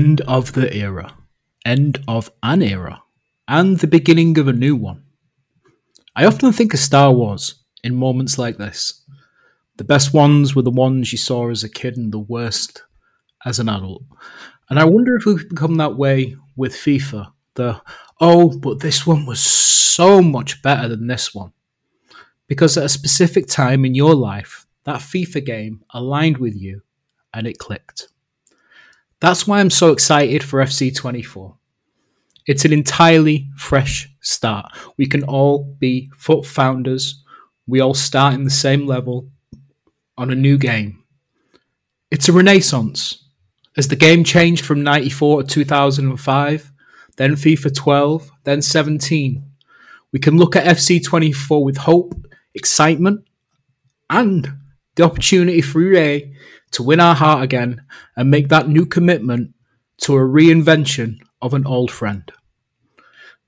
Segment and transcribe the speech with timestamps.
[0.00, 1.12] End of the era.
[1.62, 3.02] End of an era.
[3.46, 5.02] And the beginning of a new one.
[6.16, 9.04] I often think of Star Wars in moments like this.
[9.76, 12.82] The best ones were the ones you saw as a kid and the worst
[13.44, 14.04] as an adult.
[14.70, 17.32] And I wonder if we've become that way with FIFA.
[17.56, 17.82] The,
[18.22, 21.52] oh, but this one was so much better than this one.
[22.46, 26.80] Because at a specific time in your life, that FIFA game aligned with you
[27.34, 28.08] and it clicked.
[29.20, 31.54] That's why I'm so excited for FC24.
[32.46, 34.72] It's an entirely fresh start.
[34.96, 37.22] We can all be FUT founders.
[37.66, 39.28] We all start in the same level
[40.16, 41.04] on a new game.
[42.10, 43.24] It's a renaissance.
[43.76, 46.72] As the game changed from 94 to 2005,
[47.16, 49.44] then FIFA 12, then 17,
[50.12, 52.14] we can look at FC24 with hope,
[52.54, 53.24] excitement,
[54.08, 54.52] and
[54.96, 56.34] the opportunity for EA
[56.72, 57.82] to win our heart again
[58.16, 59.54] and make that new commitment
[59.98, 62.30] to a reinvention of an old friend.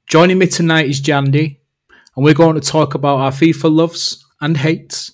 [0.06, 1.58] Joining me tonight is Jandy,
[2.16, 5.12] and we're going to talk about our FIFA loves and hates,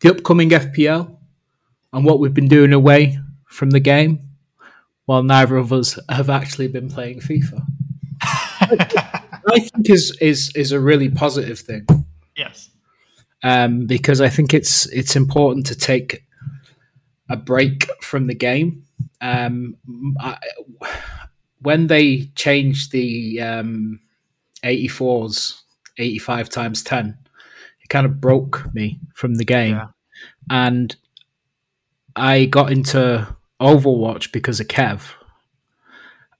[0.00, 1.16] the upcoming FPL,
[1.92, 4.20] and what we've been doing away from the game,
[5.06, 7.64] while neither of us have actually been playing FIFA.
[8.22, 11.86] I think is is is a really positive thing.
[12.36, 12.70] Yes.
[13.42, 16.24] Um, because I think it's it's important to take
[17.28, 18.84] a break from the game.
[19.20, 19.76] Um,
[20.20, 20.38] I,
[21.60, 24.00] when they changed the um,
[24.64, 25.60] 84s,
[25.98, 27.16] 85 times 10,
[27.82, 29.76] it kind of broke me from the game.
[29.76, 29.88] Yeah.
[30.50, 30.94] And
[32.16, 35.12] I got into Overwatch because of Kev.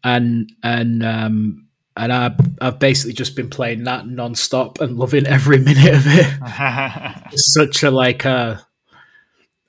[0.04, 5.58] And and um, and I, I've basically just been playing that non-stop and loving every
[5.60, 6.26] minute of it.
[7.32, 8.66] it's such a like a,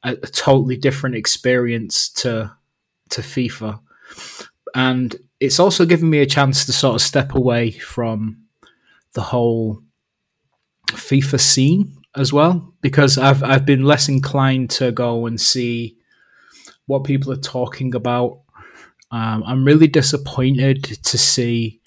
[0.04, 2.52] a, a totally different experience to
[3.10, 3.80] to FIFA,
[4.76, 8.44] and it's also given me a chance to sort of step away from
[9.14, 9.82] the whole
[10.88, 15.98] FIFA scene as well because I've I've been less inclined to go and see
[16.86, 18.42] what people are talking about.
[19.12, 21.82] Um, I'm really disappointed to see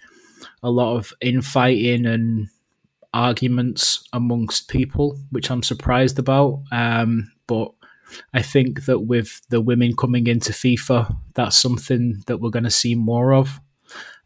[0.62, 2.48] a lot of infighting and
[3.12, 6.62] arguments amongst people, which I'm surprised about.
[6.70, 7.72] Um, but
[8.32, 12.70] I think that with the women coming into FIFA, that's something that we're going to
[12.70, 13.60] see more of.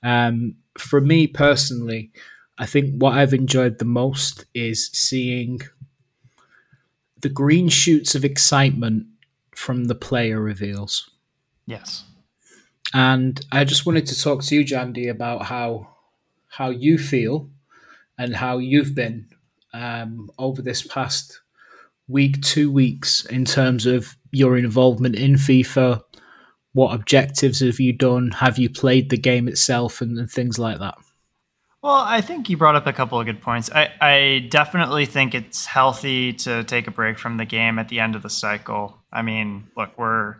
[0.02, 2.12] Um, for me personally,
[2.58, 5.60] I think what I've enjoyed the most is seeing
[7.20, 9.06] the green shoots of excitement
[9.54, 11.10] from the player reveals.
[11.66, 12.04] Yes.
[12.92, 15.96] And I just wanted to talk to you, Jandy, about how
[16.48, 17.48] how you feel
[18.18, 19.28] and how you've been
[19.72, 21.40] um, over this past
[22.10, 26.02] week, two weeks, in terms of your involvement in FIFA.
[26.72, 28.30] What objectives have you done?
[28.32, 30.96] Have you played the game itself and, and things like that?
[31.82, 33.70] Well, I think you brought up a couple of good points.
[33.72, 38.00] I, I definitely think it's healthy to take a break from the game at the
[38.00, 38.98] end of the cycle.
[39.12, 40.36] I mean, look, we're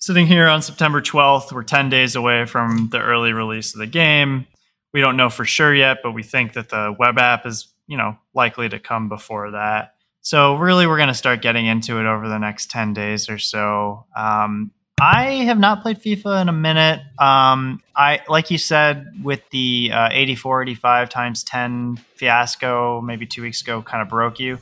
[0.00, 1.52] sitting here on September 12th.
[1.52, 4.46] We're 10 days away from the early release of the game
[4.92, 7.96] we don't know for sure yet, but we think that the web app is, you
[7.96, 9.94] know, likely to come before that.
[10.22, 13.38] So really, we're going to start getting into it over the next 10 days or
[13.38, 14.06] so.
[14.14, 17.00] Um, I have not played FIFA in a minute.
[17.18, 23.40] Um, I, like you said, with the uh, 84, 85 times 10 fiasco, maybe two
[23.40, 24.58] weeks ago, kind of broke you.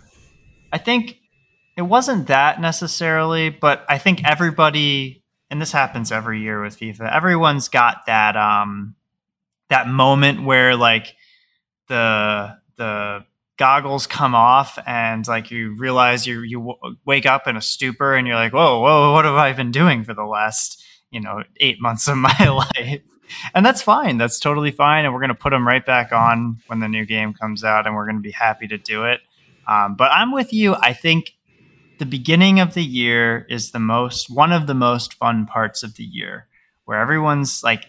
[0.72, 1.18] I think
[1.76, 7.12] it wasn't that necessarily, but I think everybody, and this happens every year with FIFA,
[7.12, 8.94] everyone's got that, um,
[9.70, 11.16] that moment where like
[11.88, 13.24] the the
[13.58, 18.14] goggles come off and like you realize you you w- wake up in a stupor
[18.14, 21.42] and you're like whoa whoa what have i been doing for the last you know
[21.60, 23.00] eight months of my life?
[23.54, 24.16] And that's fine.
[24.16, 27.04] That's totally fine and we're going to put them right back on when the new
[27.04, 29.20] game comes out and we're going to be happy to do it.
[29.66, 30.74] Um, but i'm with you.
[30.76, 31.34] I think
[31.98, 35.96] the beginning of the year is the most one of the most fun parts of
[35.96, 36.46] the year
[36.84, 37.86] where everyone's like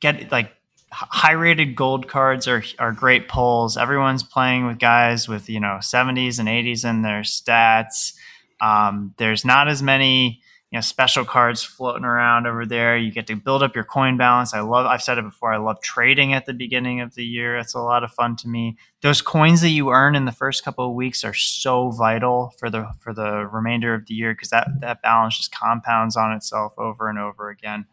[0.00, 0.52] get like
[0.92, 3.76] high rated gold cards are are great pulls.
[3.76, 8.14] Everyone's playing with guys with you know 70s and 80s in their stats.
[8.60, 10.40] Um, there's not as many
[10.70, 12.96] you know special cards floating around over there.
[12.96, 14.52] You get to build up your coin balance.
[14.52, 14.84] I love.
[14.84, 15.52] I've said it before.
[15.52, 17.56] I love trading at the beginning of the year.
[17.56, 18.76] It's a lot of fun to me.
[19.00, 22.68] Those coins that you earn in the first couple of weeks are so vital for
[22.68, 26.74] the for the remainder of the year because that that balance just compounds on itself
[26.78, 27.86] over and over again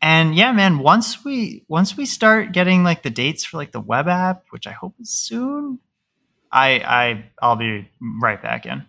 [0.00, 3.80] and yeah man once we once we start getting like the dates for like the
[3.80, 5.78] web app which i hope is soon
[6.52, 7.88] i i i'll be
[8.22, 8.84] right back in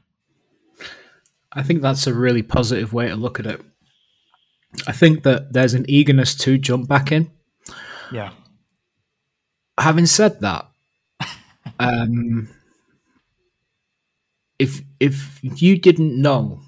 [1.52, 3.62] i think that's a really positive way to look at it
[4.88, 7.32] I think that there's an eagerness to jump back in.
[8.12, 8.32] Yeah.
[9.78, 10.70] Having said that,
[11.80, 12.50] um,
[14.58, 16.62] if if you didn't know,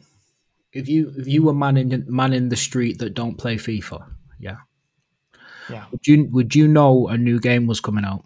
[0.72, 4.08] if you if you were man in man in the street that don't play FIFA,
[4.42, 4.58] yeah,
[5.70, 5.86] Yeah.
[5.92, 8.24] would you would you know a new game was coming out?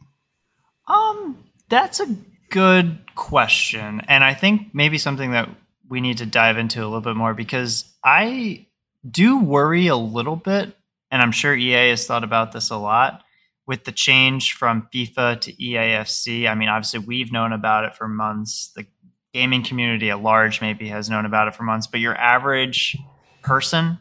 [0.87, 2.07] Um, that's a
[2.49, 5.49] good question, and I think maybe something that
[5.89, 8.65] we need to dive into a little bit more because I
[9.09, 10.75] do worry a little bit,
[11.11, 13.21] and I'm sure EA has thought about this a lot
[13.67, 16.47] with the change from FIFA to EAFC.
[16.47, 18.71] I mean, obviously we've known about it for months.
[18.75, 18.85] The
[19.33, 22.95] gaming community at large maybe has known about it for months, but your average
[23.41, 23.97] person,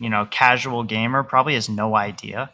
[0.00, 2.50] you know, casual gamer probably has no idea.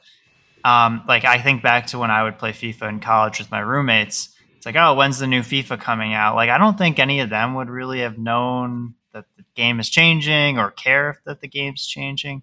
[0.64, 3.60] Um, like I think back to when I would play FIFA in college with my
[3.60, 4.31] roommates.
[4.56, 6.34] It's like, oh, when's the new FIFA coming out?
[6.34, 9.88] Like, I don't think any of them would really have known that the game is
[9.88, 12.43] changing or care if that the game's changing.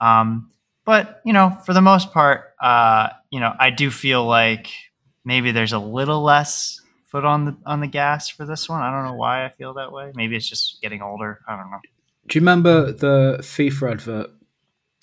[0.00, 0.52] Um,
[0.84, 4.68] but you know, for the most part, uh, you know, I do feel like
[5.24, 8.80] maybe there's a little less foot on the on the gas for this one.
[8.80, 10.12] I don't know why I feel that way.
[10.14, 11.40] Maybe it's just getting older.
[11.48, 11.80] I don't know.
[12.28, 14.30] Do you remember the FIFA advert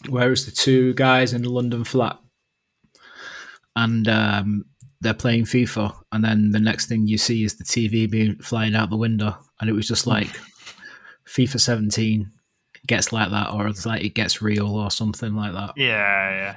[0.10, 2.18] where it's the two guys in the London flat
[3.76, 4.66] and um,
[5.02, 8.76] they're playing FIFA, and then the next thing you see is the TV being flying
[8.76, 10.30] out the window, and it was just like
[11.28, 12.32] FIFA 17
[12.86, 15.72] gets like that, or it's like it gets real, or something like that.
[15.76, 16.56] Yeah,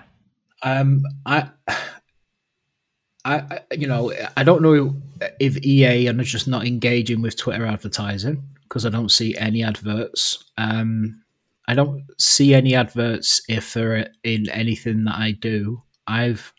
[0.62, 0.78] yeah.
[0.80, 4.94] Um, I, I, I- you know, I don't know
[5.40, 10.44] if EA are just not engaging with Twitter advertising because I don't see any adverts.
[10.58, 11.22] Um,
[11.68, 15.82] I don't see any adverts if they're in anything that I do.
[16.06, 16.52] I've,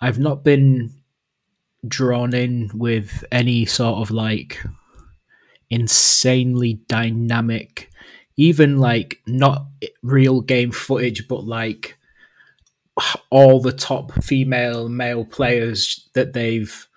[0.00, 0.90] I've not been
[1.86, 4.62] drawn in with any sort of like
[5.70, 7.90] insanely dynamic,
[8.36, 9.66] even like not
[10.02, 11.96] real game footage, but like
[13.30, 16.88] all the top female male players that they've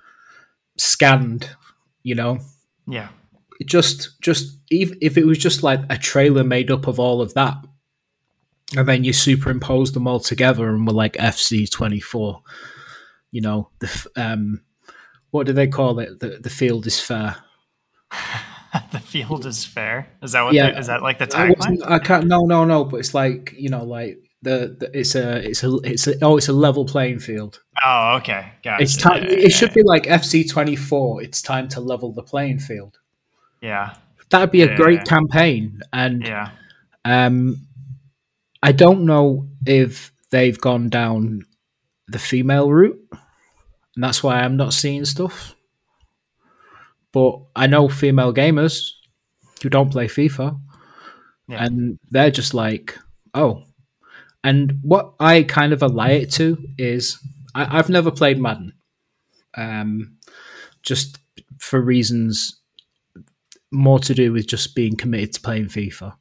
[0.77, 1.49] scanned
[2.01, 2.39] you know
[2.87, 3.09] Yeah.
[3.59, 7.21] It just just if, if it was just like a trailer made up of all
[7.21, 7.55] of that
[8.75, 12.41] and then you superimpose them all together and we're like fc24
[13.31, 14.61] you know the um
[15.31, 17.37] what do they call it the, the field is fair
[18.91, 20.07] the field is fair.
[20.21, 20.53] Is that what?
[20.53, 20.77] Yeah.
[20.77, 21.79] is that like the tagline?
[21.85, 25.37] I can't no no no but it's like you know like the, the it's a
[25.47, 28.51] it's a it's a oh it's a level playing field Oh, okay.
[28.63, 28.83] Gotcha.
[28.83, 29.23] It's time.
[29.23, 29.75] Yeah, yeah, It should yeah.
[29.75, 31.21] be like FC twenty four.
[31.21, 32.99] It's time to level the playing field.
[33.63, 33.93] Yeah.
[34.29, 34.75] That'd be a Yeah.
[34.75, 36.51] great campaign, and Yeah.
[37.05, 37.65] um,
[38.61, 41.43] I don't know if they've gone down
[42.07, 42.99] the female route,
[43.95, 45.55] and that's why I'm not seeing stuff.
[47.13, 48.89] But I know female gamers
[49.61, 50.59] who don't play FIFA,
[51.47, 51.63] Yeah.
[51.63, 52.97] and they're just like,
[53.33, 53.63] oh.
[54.43, 57.17] And what I kind of ally it to is
[57.55, 58.73] I, I've never played Madden,
[59.55, 60.17] um,
[60.81, 61.19] just
[61.59, 62.59] for reasons
[63.73, 66.13] more to do with just being committed to playing FIFA.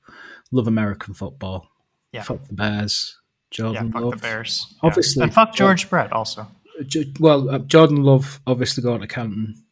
[0.51, 1.69] Love American football.
[2.13, 2.23] Yeah.
[2.23, 3.19] Fuck the Bears.
[3.51, 3.93] Jordan Yeah.
[3.93, 4.11] Fuck Love.
[4.13, 4.75] the Bears.
[4.83, 5.21] Obviously.
[5.21, 5.25] Yeah.
[5.25, 6.47] And fuck George Brett also.
[7.21, 9.63] Well, uh, Jordan Love obviously going to Canton.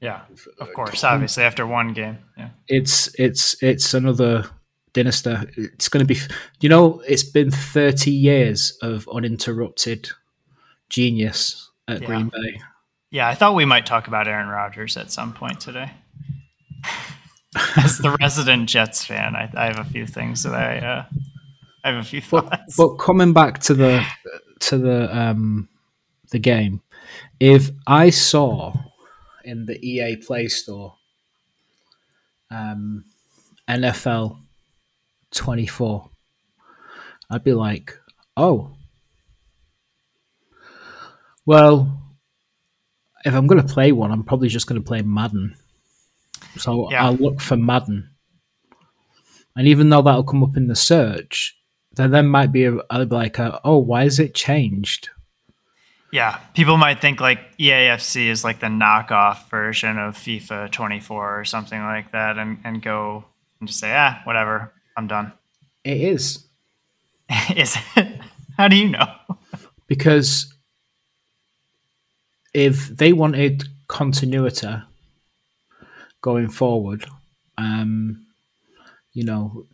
[0.00, 0.22] Yeah.
[0.60, 1.02] Of course.
[1.04, 2.18] Obviously, after one game.
[2.36, 2.50] Yeah.
[2.68, 4.44] It's it's it's another
[4.92, 5.34] dynasty.
[5.56, 6.20] It's going to be.
[6.60, 10.10] You know, it's been thirty years of uninterrupted
[10.90, 12.06] genius at Yeah.
[12.06, 12.60] Green Bay.
[13.10, 13.28] Yeah.
[13.28, 15.90] I thought we might talk about Aaron Rodgers at some point today.
[17.76, 20.78] As the resident Jets fan, I, I have a few things that I.
[20.78, 21.04] Uh,
[21.84, 22.76] I have a few But thoughts.
[22.76, 24.04] but coming back to the
[24.60, 25.68] to the um
[26.30, 26.80] the game,
[27.38, 28.72] if I saw
[29.44, 30.94] in the EA Play Store
[32.50, 33.04] um
[33.68, 34.38] NFL
[35.30, 36.08] twenty four,
[37.30, 37.96] I'd be like,
[38.36, 38.70] oh,
[41.46, 42.00] well,
[43.24, 45.54] if I'm going to play one, I'm probably just going to play Madden.
[46.56, 47.04] So Yeah.
[47.04, 48.10] I'll look for Madden.
[49.56, 51.56] And even though that'll come up in the search,
[51.92, 55.10] there then there might be a, be like, a, oh, why is it changed?
[56.10, 61.44] Yeah, people might think like EAFC is like the knockoff version of FIFA 24 or
[61.44, 63.24] something like that, and, and go
[63.58, 65.32] and just say, ah, whatever, I'm done.
[65.84, 66.44] It is
[67.56, 68.20] is it?
[68.56, 69.06] How do you know?
[69.86, 70.54] because
[72.52, 74.68] if they wanted continuity
[76.30, 77.04] going forward,
[77.58, 78.24] um,
[79.12, 79.66] you know,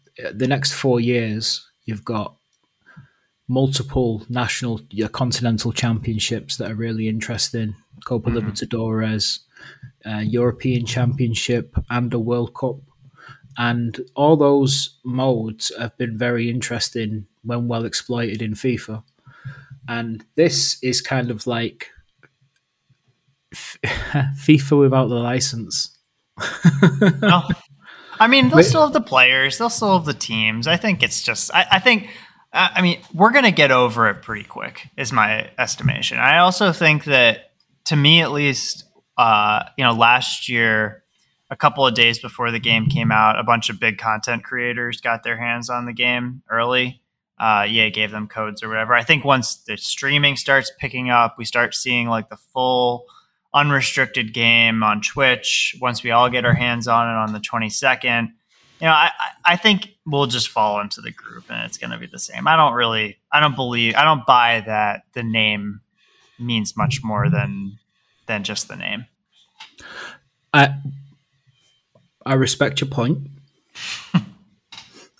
[0.42, 1.44] the next four years,
[1.86, 2.34] you've got
[3.48, 4.80] multiple national,
[5.12, 7.74] continental championships that are really interesting.
[8.04, 8.36] Copa Mhm.
[8.36, 9.40] Libertadores,
[10.06, 12.76] uh, European Championship, and a World Cup.
[13.58, 19.02] and all those modes have been very interesting when well exploited in FIFA.
[19.88, 21.90] And this is kind of like
[24.46, 25.98] FIFA without the license.
[27.22, 27.42] No.
[28.18, 30.66] I mean, they'll still have the players, they'll still have the teams.
[30.66, 32.10] I think it's just, I, I think,
[32.52, 36.18] uh, I mean, we're going to get over it pretty quick, is my estimation.
[36.18, 37.52] I also think that,
[37.86, 38.84] to me at least,
[39.16, 41.02] uh, you know, last year,
[41.50, 45.00] a couple of days before the game came out, a bunch of big content creators
[45.00, 47.00] got their hands on the game early.
[47.38, 48.94] Uh, EA gave them codes or whatever.
[48.94, 53.06] I think once the streaming starts picking up, we start seeing like the full
[53.52, 58.28] unrestricted game on Twitch once we all get our hands on it on the 22nd.
[58.80, 59.10] You know, I,
[59.44, 62.48] I think we'll just fall into the group and it's going to be the same.
[62.48, 65.80] I don't really, I don't believe, I don't buy that the name
[66.38, 67.78] means much more than
[68.26, 69.06] than just the name.
[70.54, 70.74] I
[72.24, 73.28] I respect your point.
[74.12, 74.22] but,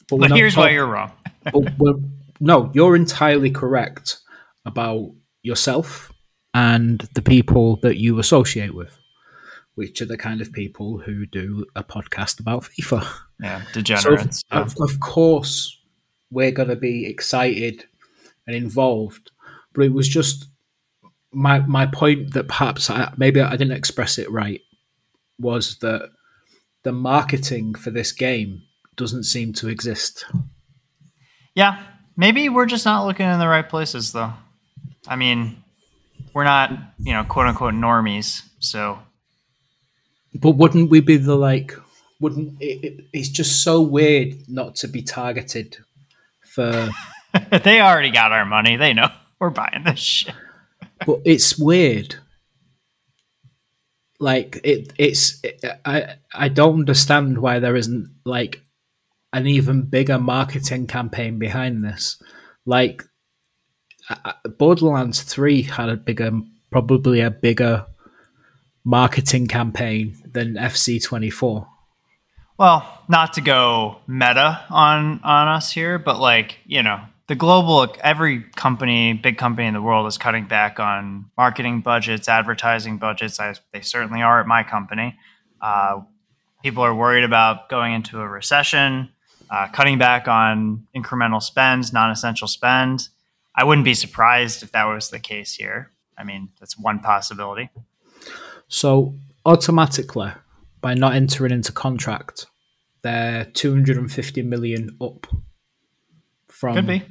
[0.09, 1.13] but here's why you're wrong.
[1.45, 1.97] but
[2.41, 4.19] no, you're entirely correct
[4.65, 5.11] about
[5.43, 6.10] yourself
[6.55, 8.99] and the people that you associate with,
[9.75, 13.07] which are the kind of people who do a podcast about FIFA.
[13.41, 14.43] Yeah, degenerates.
[14.51, 15.79] So of, of course,
[16.31, 17.85] we're going to be excited
[18.47, 19.31] and involved,
[19.75, 20.47] but it was just
[21.33, 24.61] my my point that perhaps I, maybe I didn't express it right
[25.39, 26.11] was that
[26.83, 28.63] the marketing for this game
[28.97, 30.25] doesn't seem to exist.
[31.55, 31.83] Yeah,
[32.17, 34.33] maybe we're just not looking in the right places, though.
[35.09, 35.60] I mean,
[36.35, 38.43] we're not, you know, quote unquote normies.
[38.59, 38.99] So,
[40.35, 41.75] but wouldn't we be the like?
[42.21, 45.79] Wouldn't it, it, it's just so weird not to be targeted
[46.45, 46.91] for?
[47.65, 48.77] they already got our money.
[48.77, 49.09] They know
[49.41, 50.35] we're buying this shit.
[51.07, 52.17] but it's weird.
[54.19, 58.61] Like it, it's it, I I don't understand why there isn't like
[59.33, 62.21] an even bigger marketing campaign behind this.
[62.67, 63.03] Like
[64.59, 66.33] Borderlands 3 had a bigger,
[66.71, 67.87] probably a bigger
[68.85, 71.67] marketing campaign than FC24.
[72.59, 77.95] Well, not to go meta on on us here, but like, you know, the global
[78.03, 83.41] every company, big company in the world is cutting back on marketing budgets, advertising budgets.
[83.41, 85.17] I, they certainly are at my company.
[85.63, 86.01] Uh,
[86.63, 89.11] people are worried about going into a recession,
[89.49, 93.09] uh, cutting back on incremental spends, non-essential spend.
[93.61, 95.91] I wouldn't be surprised if that was the case here.
[96.17, 97.69] I mean, that's one possibility.
[98.69, 100.33] So automatically,
[100.81, 102.47] by not entering into contract,
[103.03, 105.27] they're 250 million up
[106.49, 107.03] from Could be.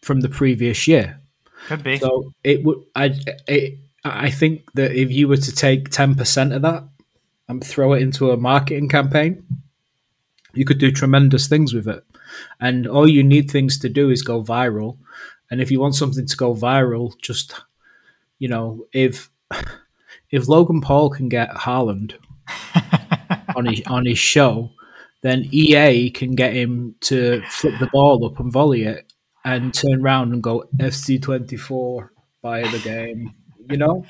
[0.00, 1.20] from the previous year.
[1.66, 1.98] Could be.
[1.98, 2.78] So it would.
[2.96, 3.14] I
[3.46, 6.84] it, I think that if you were to take 10 percent of that
[7.48, 9.44] and throw it into a marketing campaign,
[10.54, 12.02] you could do tremendous things with it.
[12.60, 14.96] And all you need things to do is go viral
[15.50, 17.54] and if you want something to go viral, just
[18.38, 19.30] you know, if
[20.30, 22.14] if Logan Paul can get Haaland
[23.56, 24.70] on his on his show,
[25.22, 29.12] then EA can get him to flip the ball up and volley it
[29.44, 32.12] and turn around and go FC twenty four
[32.42, 33.34] buy the game.
[33.68, 34.06] You know?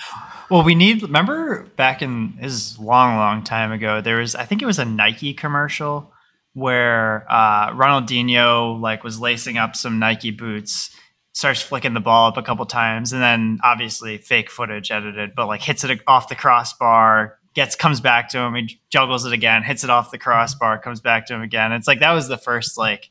[0.51, 4.63] Well, we need remember back in his long, long time ago, there was I think
[4.63, 6.13] it was a Nike commercial
[6.55, 10.91] where uh, Ronaldinho like was lacing up some Nike boots
[11.39, 15.47] starts flicking the ball up a couple times, and then obviously fake footage edited, but
[15.47, 19.63] like hits it off the crossbar, gets comes back to him, he juggles it again,
[19.63, 21.71] hits it off the crossbar, comes back to him again.
[21.71, 23.11] It's like that was the first like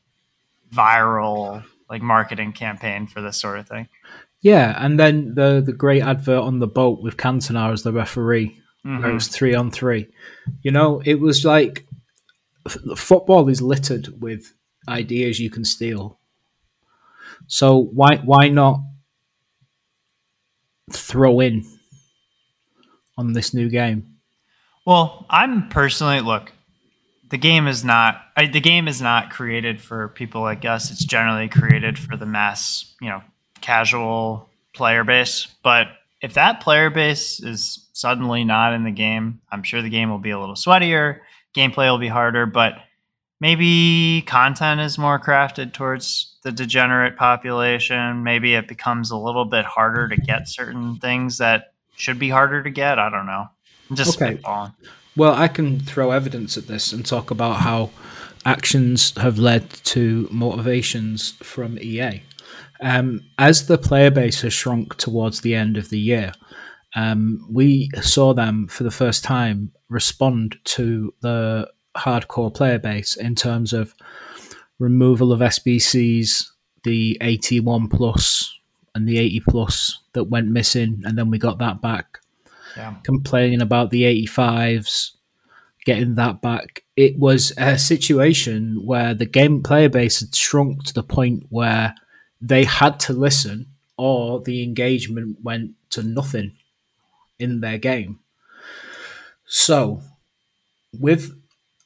[0.73, 3.87] viral like marketing campaign for this sort of thing.
[4.41, 8.59] Yeah, and then the the great advert on the boat with Cantona as the referee,
[8.85, 9.05] mm-hmm.
[9.05, 10.05] it was three on three.
[10.63, 11.87] You know, it was like
[12.97, 14.51] football is littered with
[14.89, 16.16] ideas you can steal
[17.47, 18.81] so why why not
[20.91, 21.65] throw in
[23.17, 24.17] on this new game?
[24.85, 26.51] Well, I'm personally look.
[27.29, 30.91] The game is not I, the game is not created for people like us.
[30.91, 33.21] It's generally created for the mass, you know,
[33.61, 35.47] casual player base.
[35.63, 35.87] But
[36.21, 40.19] if that player base is suddenly not in the game, I'm sure the game will
[40.19, 41.19] be a little sweatier.
[41.55, 42.73] Gameplay will be harder, but
[43.39, 48.23] maybe content is more crafted towards the degenerate population.
[48.23, 52.63] Maybe it becomes a little bit harder to get certain things that should be harder
[52.63, 52.99] to get.
[52.99, 53.45] I don't know.
[53.89, 54.37] I'm just okay.
[54.37, 54.73] spitballing.
[55.15, 57.89] Well, I can throw evidence at this and talk about how
[58.45, 62.21] actions have led to motivations from EA.
[62.81, 66.33] Um, as the player base has shrunk towards the end of the year,
[66.95, 71.67] um, we saw them for the first time respond to the
[71.97, 73.93] hardcore player base in terms of
[74.79, 76.49] removal of SBCs,
[76.83, 78.57] the 81 plus
[78.95, 82.19] and the 80 plus that went missing, and then we got that back.
[82.75, 82.95] Yeah.
[83.03, 85.11] Complaining about the 85s,
[85.85, 86.83] getting that back.
[86.95, 91.95] It was a situation where the game player base had shrunk to the point where
[92.41, 96.53] they had to listen or the engagement went to nothing
[97.39, 98.19] in their game.
[99.45, 100.01] So,
[100.99, 101.31] with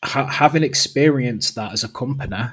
[0.04, 2.44] ha- having experienced that as a company,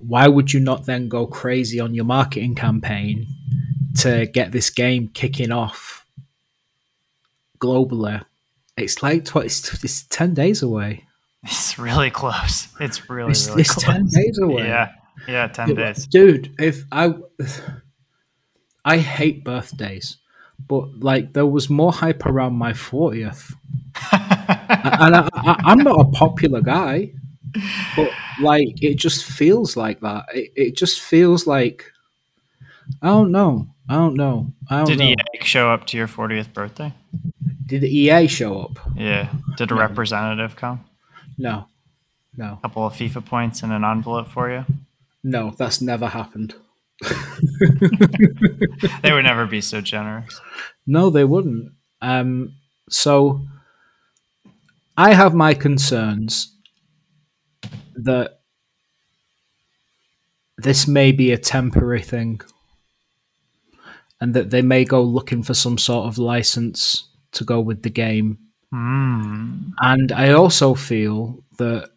[0.00, 3.26] why would you not then go crazy on your marketing campaign
[3.98, 6.04] to get this game kicking off
[7.60, 8.22] globally?
[8.76, 11.04] It's like tw- it's, it's ten days away.
[11.44, 12.68] It's really close.
[12.80, 13.84] It's really, It's, really it's close.
[13.84, 14.66] ten days away.
[14.66, 14.92] Yeah.
[15.28, 16.06] Yeah, 10 days.
[16.06, 16.52] dude.
[16.58, 17.14] If I,
[18.84, 20.16] I hate birthdays,
[20.66, 23.54] but like there was more hype around my fortieth,
[24.72, 27.12] and I, I, I'm not a popular guy,
[27.96, 28.10] but
[28.40, 30.26] like it just feels like that.
[30.34, 31.84] It, it just feels like
[33.02, 33.68] I don't know.
[33.88, 34.52] I don't know.
[34.70, 35.04] I don't Did know.
[35.06, 36.92] EA show up to your 40th birthday?
[37.66, 38.78] Did the EA show up?
[38.96, 39.28] Yeah.
[39.56, 39.80] Did a No.
[39.80, 40.84] representative come?
[41.38, 41.66] No,
[42.36, 44.64] no, A couple of FIFA points in an envelope for you?
[45.24, 45.50] no.
[45.58, 46.54] That's never happened.
[49.02, 50.40] They would never be so generous.
[50.86, 51.72] No, they wouldn't.
[52.00, 52.54] Um,
[52.88, 53.40] so
[54.96, 56.54] I have my concerns
[57.94, 58.40] that
[60.58, 62.40] this may be a temporary thing
[64.20, 67.90] and that they may go looking for some sort of license to go with the
[67.90, 68.38] game.
[68.70, 69.70] Hmm.
[69.80, 71.90] And I also feel that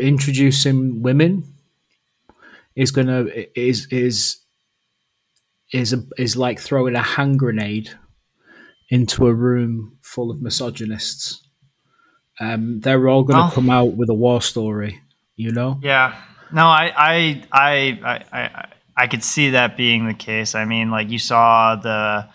[0.00, 1.44] introducing women
[2.74, 4.38] is gonna is is
[5.72, 7.90] is a, is like throwing a hand grenade
[8.88, 11.42] into a room full of misogynists.
[12.40, 15.00] Um, they're all going to Well- come out with a war story,
[15.36, 15.78] you know.
[15.82, 16.14] Yeah.
[16.52, 20.54] No, I, I, I, I, I, I could see that being the case.
[20.54, 22.28] I mean, like you saw the,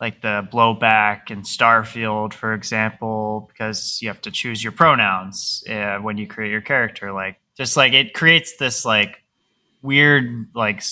[0.00, 5.96] like the blowback in Starfield, for example, because you have to choose your pronouns uh,
[5.98, 7.12] when you create your character.
[7.12, 9.22] Like, just like it creates this like
[9.80, 10.82] weird like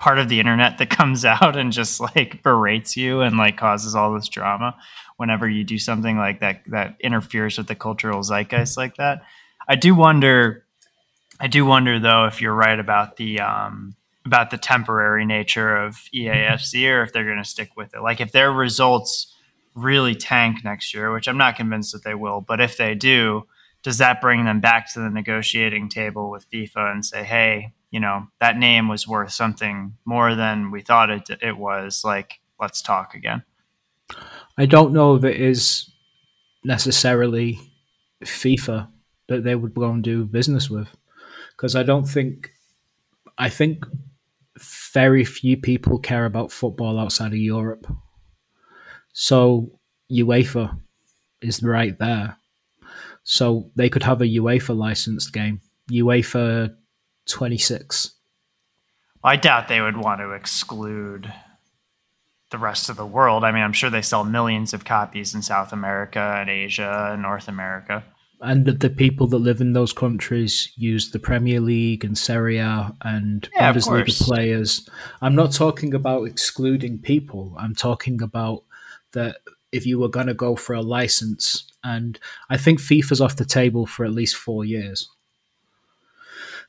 [0.00, 3.94] part of the internet that comes out and just like berates you and like causes
[3.94, 4.76] all this drama
[5.18, 9.22] whenever you do something like that that interferes with the cultural zeitgeist like that.
[9.68, 10.64] I do wonder
[11.38, 13.94] I do wonder though if you're right about the um,
[14.26, 18.02] about the temporary nature of EAFC or if they're going to stick with it.
[18.02, 19.34] Like if their results
[19.74, 23.46] really tank next year, which I'm not convinced that they will, but if they do,
[23.82, 28.00] does that bring them back to the negotiating table with FIFA and say, "Hey, you
[28.00, 32.02] know, that name was worth something more than we thought it it was.
[32.04, 33.42] Like, let's talk again."
[34.58, 35.90] I don't know if it is
[36.64, 37.58] necessarily
[38.24, 38.88] FIFA
[39.28, 40.88] that they would go and do business with,
[41.56, 42.52] because I don't think.
[43.38, 43.86] I think
[44.92, 47.86] very few people care about football outside of Europe.
[49.12, 49.78] So
[50.12, 50.78] UEFA
[51.40, 52.36] is right there.
[53.22, 56.74] So they could have a UEFA licensed game, UEFA
[57.30, 58.12] 26.
[59.22, 61.32] I doubt they would want to exclude
[62.50, 63.44] the rest of the world.
[63.44, 67.22] I mean, I'm sure they sell millions of copies in South America and Asia and
[67.22, 68.04] North America.
[68.42, 72.56] And the- the people that live in those countries use the Premier League and Serie
[72.58, 74.88] A and Yeah, Bundesliga players.
[75.20, 77.54] I'm not talking about excluding people.
[77.58, 78.64] I'm talking about
[79.12, 79.36] that
[79.72, 83.44] if you were going to go for a license, and I think FIFA's off the
[83.44, 85.08] table for at least four years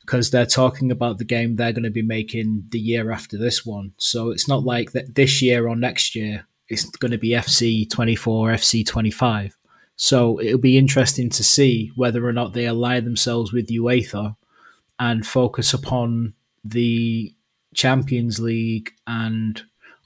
[0.02, 3.66] because they're talking about the game they're going to be making the year after this
[3.66, 3.94] one.
[3.98, 7.90] So it's not like that this year or next year it's going to be FC
[7.90, 9.58] 24, FC 25.
[9.96, 14.36] So it'll be interesting to see whether or not they align themselves with UEFA
[15.00, 16.34] and focus upon
[16.64, 17.34] the
[17.76, 19.62] Champions League and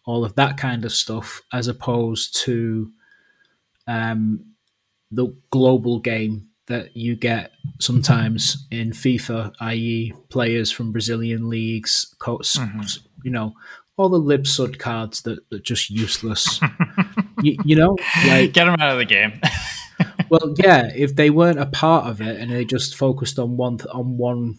[0.05, 2.91] all of that kind of stuff, as opposed to
[3.87, 4.45] um,
[5.11, 12.57] the global game that you get sometimes in FIFA, i.e., players from Brazilian leagues, coats,
[12.57, 12.99] Mhm.
[13.23, 13.53] you know,
[13.97, 16.59] all the lib sud cards that are just useless.
[17.43, 17.95] you, you know,
[18.27, 19.39] like Get them out of the game.
[20.29, 23.79] well, yeah, if they weren't a part of it and they just focused on one
[23.93, 24.57] on one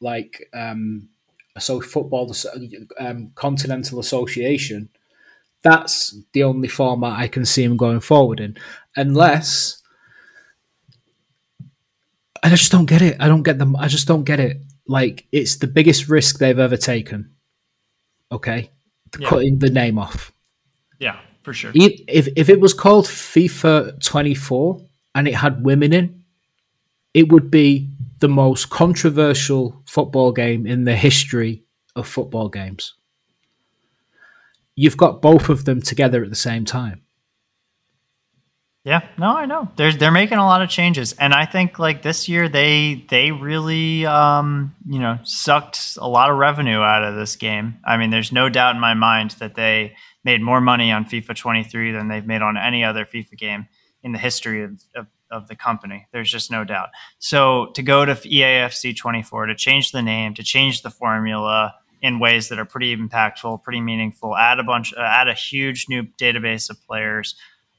[0.00, 1.08] like um
[1.58, 2.34] so football
[2.98, 4.88] um, continental association,
[5.62, 8.56] that's the only format I can see them going forward in,
[8.96, 9.80] unless.
[12.44, 13.16] I just don't get it.
[13.18, 13.74] I don't get them.
[13.74, 14.58] I just don't get it.
[14.86, 17.30] Like it's the biggest risk they've ever taken.
[18.30, 18.70] Okay,
[19.18, 19.28] Yeah.
[19.28, 20.32] cutting the name off.
[21.00, 21.72] yeah, for sure.
[21.74, 24.80] If if it was called FIFA 24
[25.14, 26.24] and it had women in,
[27.14, 31.64] it would be the most controversial football game in the history
[31.96, 32.94] of football games.
[34.76, 37.02] You've got both of them together at the same time.
[38.84, 39.70] Yeah, no, I know.
[39.76, 43.32] They're they're making a lot of changes, and I think like this year they they
[43.32, 47.78] really um, you know sucked a lot of revenue out of this game.
[47.82, 51.34] I mean, there's no doubt in my mind that they made more money on FIFA
[51.34, 53.68] 23 than they've made on any other FIFA game
[54.02, 56.06] in the history of, of, of the company.
[56.12, 56.90] There's just no doubt.
[57.18, 62.20] So to go to EAFC 24 to change the name, to change the formula in
[62.20, 66.02] ways that are pretty impactful, pretty meaningful, add a bunch, uh, add a huge new
[66.18, 67.34] database of players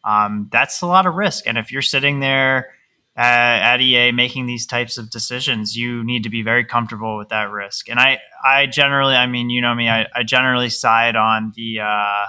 [0.06, 1.48] um, that's a lot of risk.
[1.48, 2.70] And if you're sitting there
[3.16, 7.30] at, at EA making these types of decisions, you need to be very comfortable with
[7.30, 7.90] that risk.
[7.90, 11.80] And I, I generally, I mean, you know me, I, I generally side on the,
[11.80, 12.26] uh,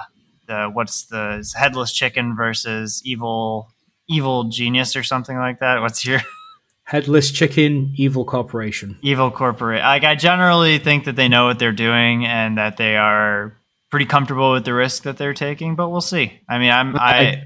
[0.47, 3.71] the what's the headless chicken versus evil,
[4.09, 5.81] evil genius or something like that.
[5.81, 6.21] What's your
[6.83, 8.97] headless chicken evil corporation?
[9.03, 9.81] Evil corporate.
[9.83, 13.53] Like I generally think that they know what they're doing and that they are
[13.89, 16.39] pretty comfortable with the risk that they're taking, but we'll see.
[16.49, 17.43] I mean, I'm I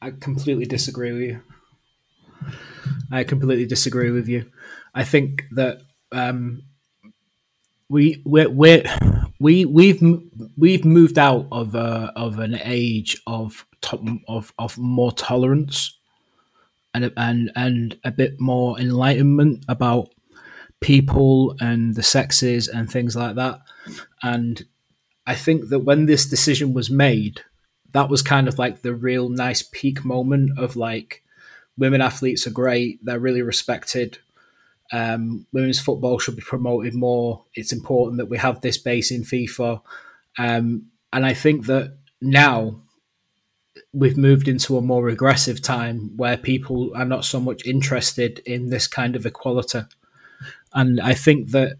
[0.00, 1.40] I, completely disagree with you.
[3.10, 4.50] I completely disagree with you.
[4.94, 6.62] I think that um,
[7.88, 8.84] we we we
[9.40, 10.02] we we've
[10.56, 13.66] we've moved out of uh, of an age of
[14.28, 15.98] of of more tolerance
[16.94, 20.10] and and and a bit more enlightenment about
[20.80, 23.60] people and the sexes and things like that.
[24.22, 24.64] And
[25.26, 27.42] I think that when this decision was made,
[27.94, 31.22] that was kind of like the real nice peak moment of like
[31.78, 34.18] women athletes are great, they're really respected.
[34.92, 37.44] Um, women's football should be promoted more.
[37.54, 39.80] It's important that we have this base in FIFA.
[40.36, 42.82] Um, and I think that now
[43.92, 48.70] we've moved into a more regressive time where people are not so much interested in
[48.70, 49.82] this kind of equality.
[50.72, 51.78] And I think that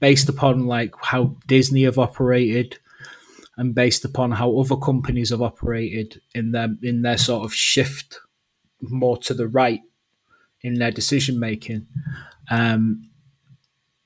[0.00, 2.78] based upon like how Disney have operated
[3.60, 8.18] and based upon how other companies have operated in their in their sort of shift
[8.80, 9.82] more to the right
[10.62, 11.86] in their decision making.
[12.50, 13.10] Um,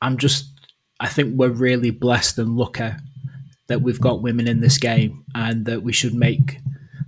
[0.02, 0.50] I'm just
[0.98, 2.90] I think we're really blessed and lucky
[3.68, 6.58] that we've got women in this game and that we should make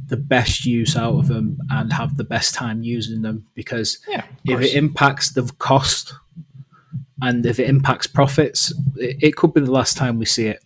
[0.07, 4.25] the best use out of them and have the best time using them because yeah,
[4.45, 6.15] if it impacts the cost
[7.23, 10.63] and if it impacts profits, it, it, could be the last time we see it.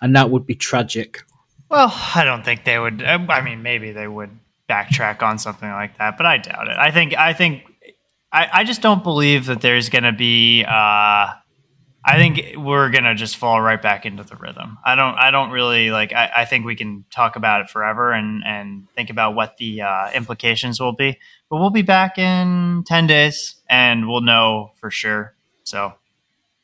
[0.00, 1.22] And that would be tragic.
[1.68, 3.02] Well, I don't think they would.
[3.02, 4.30] Uh, I mean, maybe they would
[4.68, 6.76] backtrack on something like that, but I doubt it.
[6.78, 7.64] I think, I think,
[8.32, 11.34] I, I just don't believe that there's going to be, uh,
[12.02, 14.78] I think we're gonna just fall right back into the rhythm.
[14.84, 15.14] I don't.
[15.16, 16.14] I don't really like.
[16.14, 19.82] I, I think we can talk about it forever and and think about what the
[19.82, 21.18] uh, implications will be.
[21.50, 25.34] But we'll be back in ten days, and we'll know for sure.
[25.64, 25.92] So,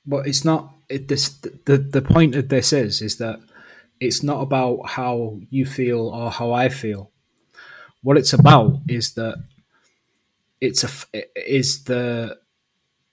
[0.06, 0.72] but it's not.
[0.88, 1.30] It, this
[1.64, 3.40] the the point of this is is that
[4.00, 7.10] it's not about how you feel or how I feel.
[8.02, 9.42] What it's about is that
[10.60, 10.90] it's a
[11.34, 12.38] is the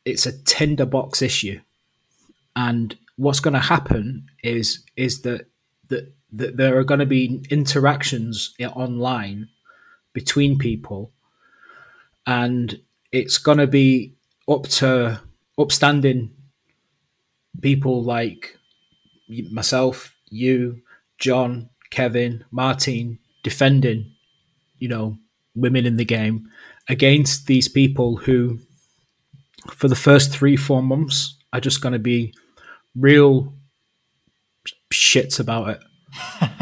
[0.05, 1.59] it's a tinderbox issue
[2.55, 5.47] and what's going to happen is is that
[5.89, 9.49] that, that there are going to be interactions online
[10.13, 11.11] between people
[12.25, 12.79] and
[13.11, 14.13] it's going to be
[14.47, 15.19] up to
[15.57, 16.31] upstanding
[17.61, 18.57] people like
[19.51, 20.81] myself you
[21.19, 24.11] john kevin martin defending
[24.79, 25.17] you know
[25.55, 26.47] women in the game
[26.89, 28.59] against these people who
[29.71, 32.33] for the first three four months are just going to be
[32.95, 33.53] real
[34.91, 35.83] shits about it.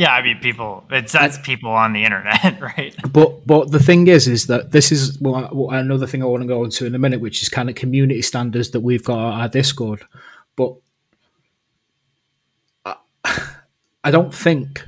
[0.00, 0.12] yeah.
[0.14, 0.84] I mean, people.
[0.90, 2.94] It's that's people on the internet, right?
[3.12, 6.48] But but the thing is, is that this is well, another thing I want to
[6.48, 9.48] go into in a minute, which is kind of community standards that we've got our
[9.48, 10.02] Discord.
[10.56, 10.74] But
[12.84, 12.96] I,
[14.04, 14.84] I don't think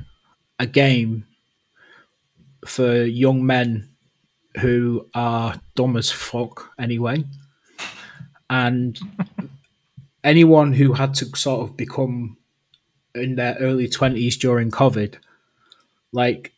[0.59, 1.25] a game
[2.65, 3.89] for young men
[4.61, 7.23] who are dumb as fuck anyway
[8.49, 8.99] and
[10.23, 12.37] anyone who had to sort of become
[13.15, 15.15] in their early 20s during covid
[16.11, 16.53] like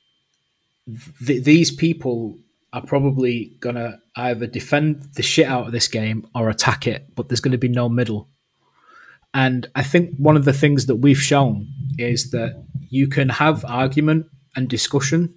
[1.25, 2.37] th- these people
[2.73, 7.07] are probably going to either defend the shit out of this game or attack it
[7.15, 8.27] but there's going to be no middle.
[9.33, 13.65] And i think one of the things that we've shown is that you can have
[13.65, 15.33] argument and discussion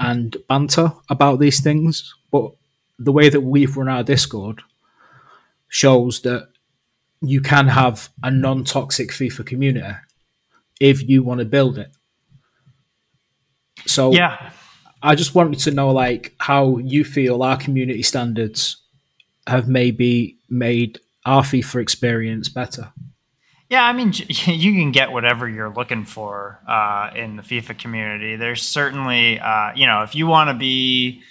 [0.00, 2.52] and banter about these things but
[2.98, 4.60] the way that we've run our discord
[5.68, 6.48] shows that
[7.20, 9.96] you can have a non-toxic FIFA community
[10.80, 11.90] if you want to build it.
[13.86, 14.50] So yeah,
[15.02, 18.76] I just wanted to know like how you feel our community standards
[19.46, 22.92] have maybe made our FIFA experience better.
[23.68, 28.36] Yeah, I mean, you can get whatever you're looking for uh, in the FIFA community.
[28.36, 31.22] There's certainly, uh, you know, if you want to be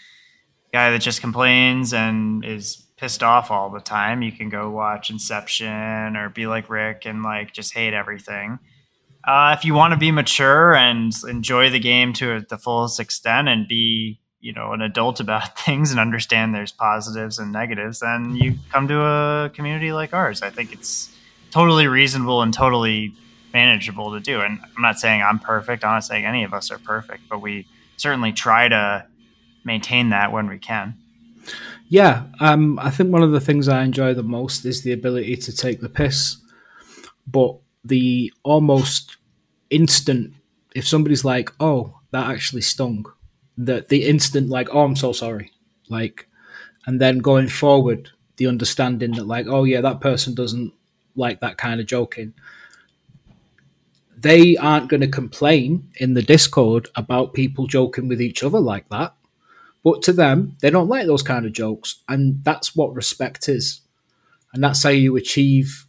[0.69, 4.69] a guy that just complains and is pissed off all the time, you can go
[4.69, 8.59] watch Inception or be like Rick and like just hate everything.
[9.27, 13.49] Uh, if you want to be mature and enjoy the game to the fullest extent
[13.49, 18.35] and be you know an adult about things and understand there's positives and negatives then
[18.37, 20.41] you come to a community like ours.
[20.41, 21.13] I think it's
[21.51, 23.13] totally reasonable and totally
[23.53, 24.39] manageable to do.
[24.39, 25.83] And i'm not saying i'm perfect.
[25.83, 29.05] I'm not saying any of us are perfect but we certainly try to
[29.65, 30.95] maintain that when we can.
[31.89, 35.35] Yeah um, i think one of the things i enjoy the most is the ability
[35.35, 36.37] to take the piss
[37.25, 39.16] but the almost
[39.69, 40.33] instant
[40.75, 43.05] if somebody's like oh that actually stung
[43.57, 45.51] the the instant like oh i'm so sorry
[45.89, 46.27] like
[46.85, 50.73] and then going forward the understanding that like oh yeah that person doesn't
[51.15, 52.33] like that kind of joking
[54.17, 58.89] they aren't going to complain in the discord about people joking with each other like
[58.89, 59.13] that.
[59.83, 63.81] But to them they don't like those kind of jokes and that's what respect is.
[64.53, 65.85] And that's how you achieve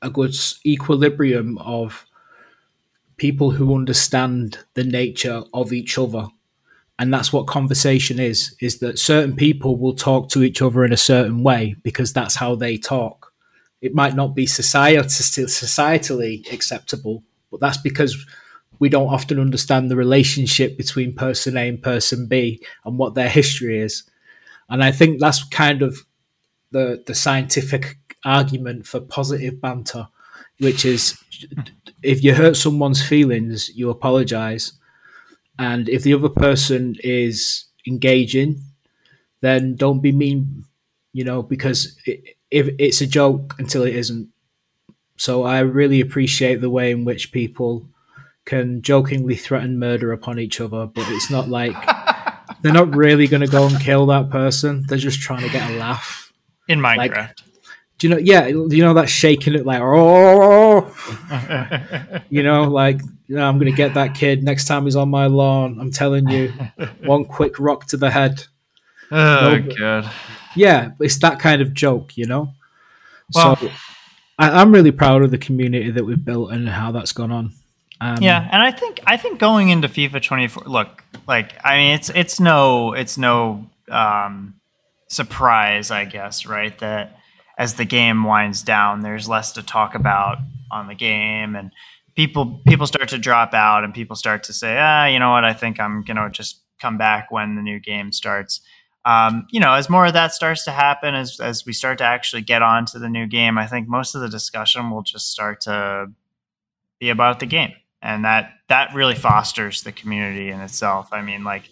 [0.00, 2.06] a good equilibrium of
[3.18, 6.28] people who understand the nature of each other.
[6.98, 10.92] And that's what conversation is is that certain people will talk to each other in
[10.92, 13.32] a certain way because that's how they talk.
[13.80, 18.26] It might not be societally acceptable but that's because
[18.78, 23.28] we don't often understand the relationship between person A and person B and what their
[23.28, 24.04] history is.
[24.70, 26.04] And i think that's kind of
[26.72, 30.08] the the scientific argument for positive banter
[30.60, 31.22] which is
[32.02, 34.72] if you hurt someone's feelings you apologize
[35.58, 38.62] and if the other person is engaging,
[39.40, 40.64] then don't be mean,
[41.12, 44.28] you know, because it, if it's a joke until it isn't.
[45.16, 47.88] So I really appreciate the way in which people
[48.44, 51.74] can jokingly threaten murder upon each other, but it's not like
[52.62, 54.84] they're not really going to go and kill that person.
[54.88, 56.32] They're just trying to get a laugh.
[56.68, 56.98] In Minecraft.
[56.98, 57.36] Like,
[57.98, 58.20] do you know?
[58.20, 60.94] Yeah, you know that shaking it like oh,
[62.30, 65.26] you know, like you know, I'm gonna get that kid next time he's on my
[65.26, 65.78] lawn.
[65.80, 66.52] I'm telling you,
[67.04, 68.44] one quick rock to the head.
[69.10, 70.10] Oh no, god.
[70.54, 72.54] Yeah, it's that kind of joke, you know.
[73.34, 73.70] Well, so
[74.38, 77.52] I, am really proud of the community that we've built and how that's gone on.
[78.00, 81.94] Um, yeah, and I think I think going into FIFA 24, look, like I mean,
[81.94, 84.54] it's it's no it's no um,
[85.08, 86.78] surprise, I guess, right?
[86.78, 87.17] That
[87.58, 90.38] as the game winds down, there's less to talk about
[90.70, 91.72] on the game, and
[92.14, 95.44] people people start to drop out, and people start to say, ah, you know what,
[95.44, 98.60] I think I'm gonna just come back when the new game starts.
[99.04, 102.04] Um, you know, as more of that starts to happen, as as we start to
[102.04, 105.30] actually get on to the new game, I think most of the discussion will just
[105.30, 106.12] start to
[107.00, 111.08] be about the game, and that that really fosters the community in itself.
[111.12, 111.70] I mean, like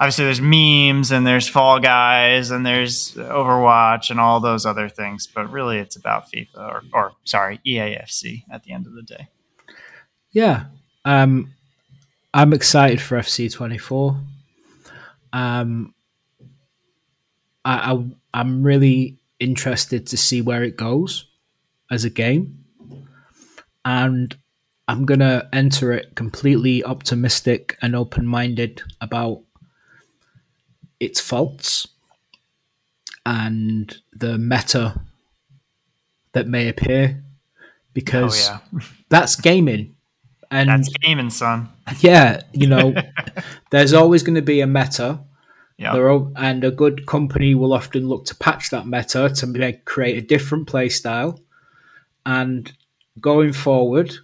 [0.00, 5.26] obviously there's memes and there's Fall Guys and there's Overwatch and all those other things,
[5.26, 9.28] but really it's about FIFA or, or sorry, EAFC at the end of the day.
[10.32, 10.64] Yeah.
[11.04, 11.52] Um,
[12.32, 14.20] I'm excited for FC24.
[15.32, 15.94] Um,
[17.64, 18.04] I, I,
[18.34, 21.26] I'm really interested to see where it goes
[21.90, 22.64] as a game.
[23.84, 24.36] And
[24.88, 29.42] I'm going to enter it completely optimistic and open minded about
[31.00, 31.86] its faults
[33.26, 35.00] and the meta
[36.32, 37.22] that may appear
[37.92, 38.80] because oh, yeah.
[39.08, 39.94] that's gaming
[40.50, 41.68] and that's gaming son
[42.00, 42.94] yeah you know
[43.70, 45.20] there's always going to be a meta
[45.76, 46.20] yeah.
[46.36, 50.24] and a good company will often look to patch that meta to make, create a
[50.24, 51.40] different play style
[52.26, 52.72] and
[53.20, 54.14] going forward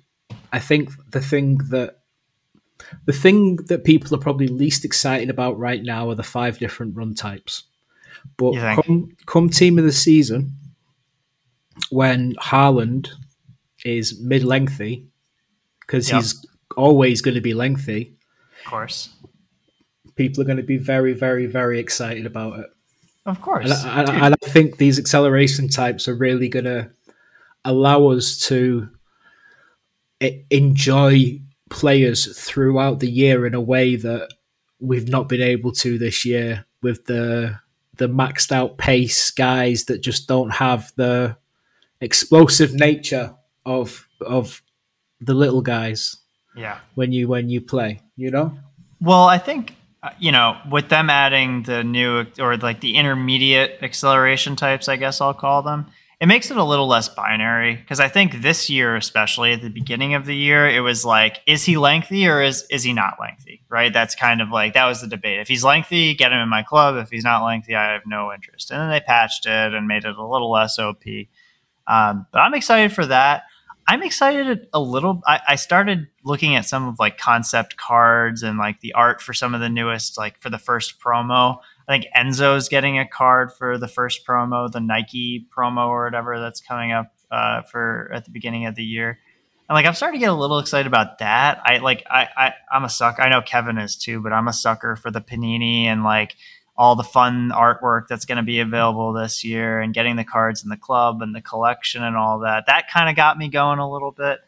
[0.53, 2.00] i think the thing that
[3.07, 6.97] the thing that people are probably least excited about right now are the five different
[6.97, 7.65] run types.
[8.37, 10.53] But come, come team of the season,
[11.91, 13.09] when Haaland
[13.85, 15.07] is mid lengthy,
[15.81, 16.21] because yep.
[16.21, 18.15] he's always going to be lengthy.
[18.65, 19.09] Of course.
[20.17, 22.67] People are going to be very, very, very excited about it.
[23.27, 23.71] Of course.
[23.85, 26.91] And I, and I think these acceleration types are really going to
[27.65, 28.89] allow us to
[30.21, 31.41] eh, enjoy
[31.71, 34.29] players throughout the year in a way that
[34.81, 37.59] we've not been able to this year with the
[37.97, 41.37] the maxed out pace guys that just don't have the
[42.01, 44.63] explosive nature of of
[45.21, 46.17] the little guys.
[46.57, 46.79] Yeah.
[46.95, 48.57] When you when you play, you know?
[49.01, 53.83] Well, I think uh, you know, with them adding the new or like the intermediate
[53.83, 55.87] acceleration types, I guess I'll call them,
[56.21, 59.71] it makes it a little less binary because I think this year, especially at the
[59.71, 63.15] beginning of the year, it was like, is he lengthy or is is he not
[63.19, 63.63] lengthy?
[63.71, 63.91] Right?
[63.91, 65.41] That's kind of like that was the debate.
[65.41, 66.97] If he's lengthy, get him in my club.
[66.97, 68.71] If he's not lengthy, I have no interest.
[68.71, 71.03] And then they patched it and made it a little less OP.
[71.87, 73.45] Um, but I'm excited for that.
[73.89, 75.23] I'm excited a little.
[75.27, 79.33] I, I, started looking at some of like concept cards and like the art for
[79.33, 81.59] some of the newest, like for the first promo.
[81.91, 86.39] I think Enzo's getting a card for the first promo, the Nike promo or whatever
[86.39, 89.19] that's coming up uh, for at the beginning of the year.
[89.69, 91.61] And like I'm starting to get a little excited about that.
[91.65, 93.23] I like I, I I'm a sucker.
[93.23, 96.37] I know Kevin is too, but I'm a sucker for the Panini and like
[96.77, 100.63] all the fun artwork that's going to be available this year and getting the cards
[100.63, 102.67] in the club and the collection and all that.
[102.67, 104.39] That kind of got me going a little bit.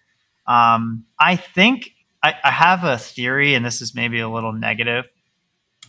[0.46, 1.90] Um, I think
[2.22, 5.11] I, I, have a theory, and this is maybe a little negative,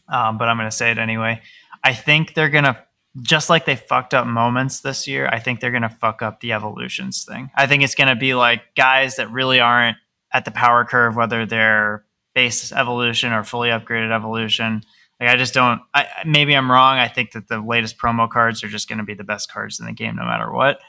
[0.08, 1.42] um, but I'm going to say it anyway.
[1.84, 2.82] I think they're going to,
[3.22, 6.40] just like they fucked up moments this year, I think they're going to fuck up
[6.40, 7.52] the evolutions thing.
[7.56, 9.98] I think it's going to be like guys that really aren't
[10.32, 14.84] at the power curve, whether they're base evolution or fully upgraded evolution
[15.24, 15.82] like I just don't.
[15.94, 16.98] I, maybe I'm wrong.
[16.98, 19.80] I think that the latest promo cards are just going to be the best cards
[19.80, 20.80] in the game, no matter what.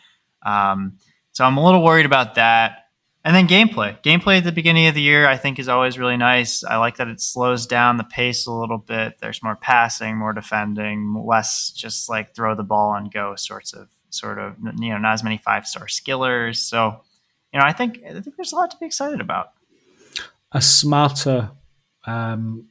[0.45, 0.99] Um,
[1.31, 2.84] so I'm a little worried about that.
[3.25, 4.01] And then gameplay.
[4.03, 6.63] Gameplay at the beginning of the year, I think, is always really nice.
[6.63, 9.19] I like that it slows down the pace a little bit.
[9.19, 13.89] There's more passing, more defending, less just like throw the ball and go sorts of
[14.11, 16.57] sort of you know not as many five star skillers.
[16.57, 17.01] So
[17.53, 19.53] you know, I think I think there's a lot to be excited about.
[20.53, 21.51] A smarter
[22.05, 22.69] um,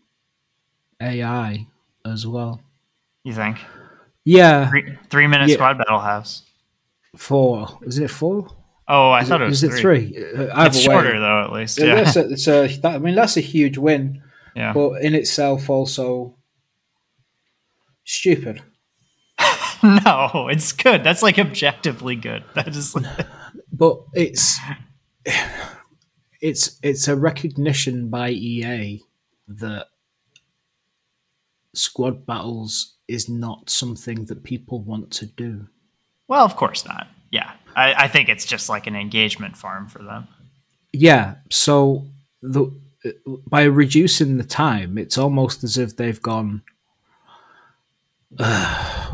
[1.02, 1.66] AI
[2.06, 2.62] as well.
[3.24, 3.58] You think?
[4.24, 4.70] Yeah.
[4.70, 5.56] Three, three minute yeah.
[5.56, 6.44] squad battle halves.
[7.16, 7.80] Four.
[7.82, 8.48] Is it four?
[8.88, 10.14] Oh, I is thought it, it was is three.
[10.16, 10.48] it three?
[10.50, 11.80] Uh, it's shorter though, at least.
[11.80, 12.14] Yeah, yeah.
[12.16, 14.22] A, it's a, that, I mean, that's a huge win.
[14.56, 14.74] Yeah.
[14.74, 16.36] But in itself, also
[18.04, 18.62] stupid.
[19.84, 21.04] no, it's good.
[21.04, 22.44] That's like objectively good.
[22.56, 22.96] That is.
[23.72, 24.60] but it's
[26.42, 29.02] it's it's a recognition by EA
[29.48, 29.88] that
[31.74, 35.68] squad battles is not something that people want to do.
[36.28, 37.08] Well, of course not.
[37.32, 37.54] Yeah.
[37.76, 40.28] I, I think it's just like an engagement farm for them.
[40.92, 41.36] Yeah.
[41.50, 42.08] So
[42.42, 42.72] the
[43.48, 46.62] by reducing the time, it's almost as if they've gone,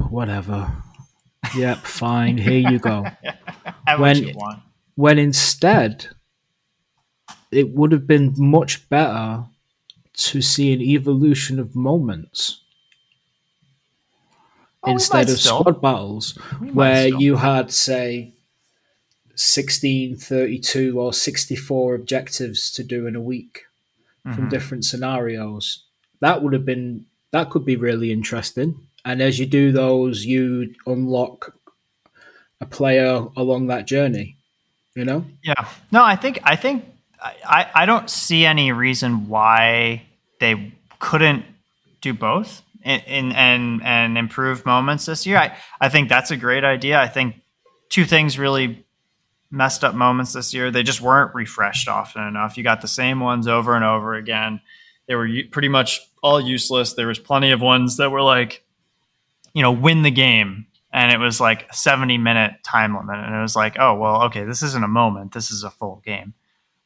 [0.09, 0.71] whatever.
[1.55, 2.37] Yep, fine.
[2.37, 3.05] Here you go.
[3.97, 4.33] when, you
[4.95, 6.07] when instead,
[7.51, 9.45] it would have been much better
[10.13, 12.61] to see an evolution of moments
[14.83, 15.61] oh, instead of still.
[15.61, 16.35] squad battles
[16.73, 18.33] where you had say
[19.39, 23.63] 16 32 or 64 objectives to do in a week
[24.25, 24.35] mm-hmm.
[24.35, 25.85] from different scenarios
[26.19, 28.75] that would have been that could be really interesting
[29.05, 31.55] and as you do those you unlock
[32.59, 34.35] a player along that journey
[34.95, 36.83] you know yeah no i think i think
[37.21, 40.03] I, I don't see any reason why
[40.39, 41.45] they couldn't
[42.01, 45.37] do both in, in, and and improve moments this year.
[45.37, 46.99] I, I think that's a great idea.
[46.99, 47.35] I think
[47.89, 48.85] two things really
[49.51, 50.71] messed up moments this year.
[50.71, 52.57] They just weren't refreshed often enough.
[52.57, 54.61] You got the same ones over and over again.
[55.07, 56.93] They were pretty much all useless.
[56.93, 58.63] There was plenty of ones that were like,
[59.53, 60.67] you know, win the game.
[60.91, 63.17] And it was like a 70 minute time limit.
[63.17, 65.33] And it was like, oh, well, okay, this isn't a moment.
[65.33, 66.33] This is a full game.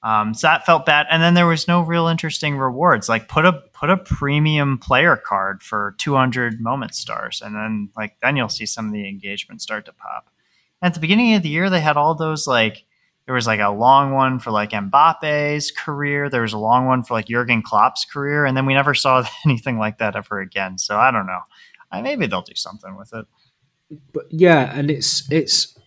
[0.04, 1.08] Um, so that felt bad.
[1.10, 3.08] And then there was no real interesting rewards.
[3.08, 8.17] Like put a put a premium player card for 200 moment stars, and then like
[8.21, 10.30] then you'll see some of the engagement start to pop.
[10.84, 12.86] At the beginning of the year, they had all those like
[13.26, 16.30] there was like a long one for like Mbappe's career.
[16.30, 19.26] There was a long one for like Jurgen Klopp's career, and then we never saw
[19.45, 20.78] anything like that ever again.
[20.78, 21.39] So I don't know.
[21.91, 23.26] I, maybe they'll do something with it.
[24.12, 25.78] But yeah, and it's it's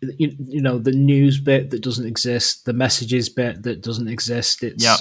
[0.00, 4.62] you, you know the news bit that doesn't exist, the messages bit that doesn't exist.
[4.62, 4.96] It's yeah.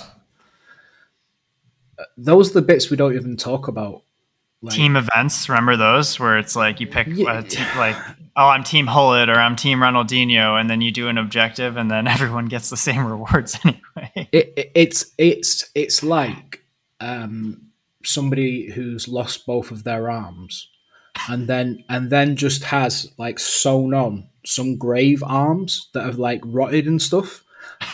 [1.97, 4.03] Uh, those are the bits we don't even talk about.
[4.63, 7.41] Like, team events, remember those where it's like you pick yeah.
[7.41, 7.95] team, like
[8.35, 11.89] oh I'm Team Hullet or I'm Team Ronaldinho, and then you do an objective, and
[11.89, 14.27] then everyone gets the same rewards anyway.
[14.31, 16.63] It, it, it's it's it's like
[16.99, 17.69] um,
[18.03, 20.69] somebody who's lost both of their arms,
[21.29, 26.41] and then and then just has like sewn on some grave arms that have like
[26.45, 27.43] rotted and stuff.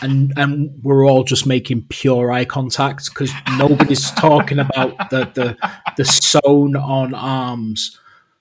[0.02, 5.56] And and we're all just making pure eye contact because nobody's talking about the, the
[5.96, 7.98] the sewn on arms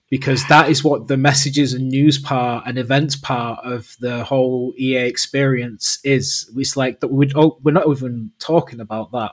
[0.10, 4.74] because that is what the messages and news part and events part of the whole
[4.78, 6.50] EA experience is.
[6.56, 9.32] It's like that we oh, we're not even talking about that.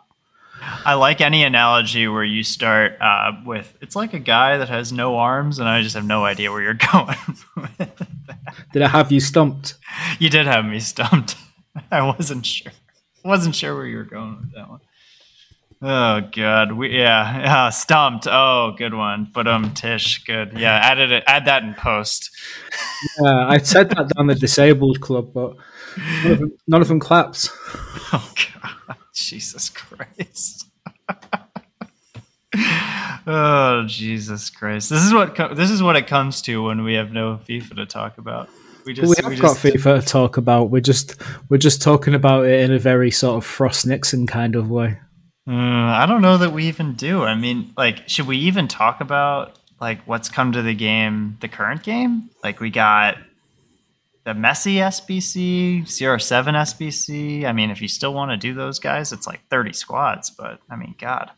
[0.85, 4.93] I like any analogy where you start uh, with it's like a guy that has
[4.93, 7.17] no arms, and I just have no idea where you're going.
[8.73, 9.75] Did I have you stumped?
[10.19, 11.37] You did have me stumped.
[11.91, 12.73] I wasn't sure.
[13.25, 14.81] wasn't sure where you were going with that one.
[15.87, 18.27] Oh god, we yeah, yeah, stumped.
[18.27, 19.29] Oh, good one.
[19.31, 20.59] But um, Tish, good.
[20.59, 21.25] Yeah, added it.
[21.27, 22.31] Add that in post.
[23.21, 25.57] Yeah, I said that down the disabled club, but
[26.23, 27.51] none of them, none of them clapped.
[28.13, 30.67] Oh god, Jesus Christ.
[33.27, 34.89] oh Jesus Christ!
[34.89, 37.77] This is what co- this is what it comes to when we have no FIFA
[37.77, 38.49] to talk about.
[38.87, 40.71] We just we have we got just FIFA to talk about.
[40.71, 41.17] We're just
[41.49, 44.99] we're just talking about it in a very sort of Frost Nixon kind of way.
[45.47, 47.23] Uh, I don't know that we even do.
[47.23, 51.49] I mean, like, should we even talk about like what's come to the game, the
[51.49, 52.31] current game?
[52.43, 53.19] Like, we got
[54.25, 57.45] the Messi SBC, CR7 SBC.
[57.45, 60.31] I mean, if you still want to do those guys, it's like 30 squads.
[60.31, 61.31] But I mean, God,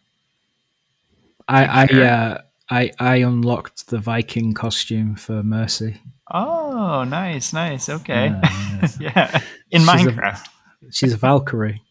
[1.48, 2.40] I I uh,
[2.70, 6.00] I I unlocked the Viking costume for Mercy.
[6.30, 8.98] oh, nice, nice, okay, Yeah, yes.
[9.00, 9.40] yeah,
[9.72, 10.48] in She's a- Minecraft,
[10.92, 11.82] She's a Valkyrie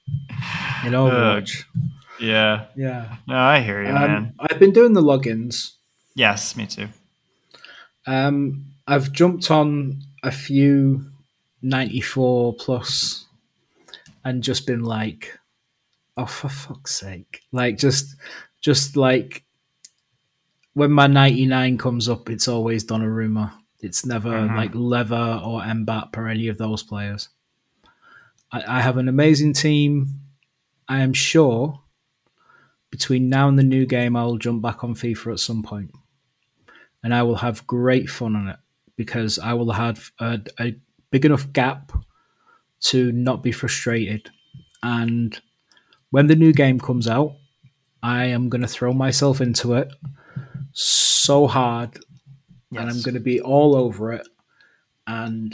[0.85, 1.63] in Overwatch.
[2.25, 2.65] Yeah.
[2.75, 3.17] yeah.
[3.27, 4.09] No, I hear you, man.
[4.15, 5.73] Um, I've been doing the logins.
[6.15, 6.87] Yes, me too.
[8.07, 11.05] Um, I've jumped on a few
[11.61, 13.25] 94 plus
[14.23, 15.37] and just been like,
[16.17, 17.41] oh, for fuck's sake.
[17.51, 18.15] Like, just,
[18.61, 19.43] just like
[20.73, 23.51] when my 99 comes up, it's always Donnarumma.
[23.81, 24.55] It's never Mhm.
[24.55, 27.29] like Lever or Mbappe or any of those players.
[28.51, 30.21] I, I have an amazing team.
[30.87, 31.81] I am sure
[32.95, 35.91] between now and the new game, I'll jump back on FIFA at some point
[37.03, 38.55] and I will have great fun on it
[38.95, 40.77] because I will have a, a
[41.11, 41.91] big enough gap
[42.85, 44.29] to not be frustrated.
[44.81, 45.37] And
[46.11, 47.35] when the new game comes out,
[48.01, 49.89] I am going to throw myself into it
[50.71, 51.99] so hard
[52.71, 54.25] and I'm going to be all over it.
[55.05, 55.53] And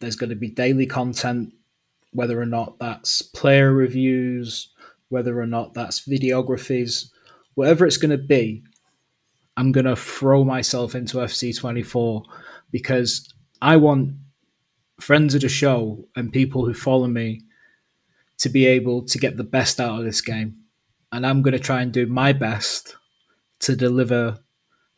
[0.00, 1.54] there's going to be daily content,
[2.10, 4.69] whether or not that's player reviews,
[5.10, 7.10] whether or not that's videographies,
[7.54, 8.62] whatever it's going to be.
[9.56, 12.24] I'm going to throw myself into FC24
[12.70, 14.14] because I want
[14.98, 17.42] friends of the show and people who follow me
[18.38, 20.56] to be able to get the best out of this game.
[21.12, 22.96] And I'm going to try and do my best
[23.60, 24.38] to deliver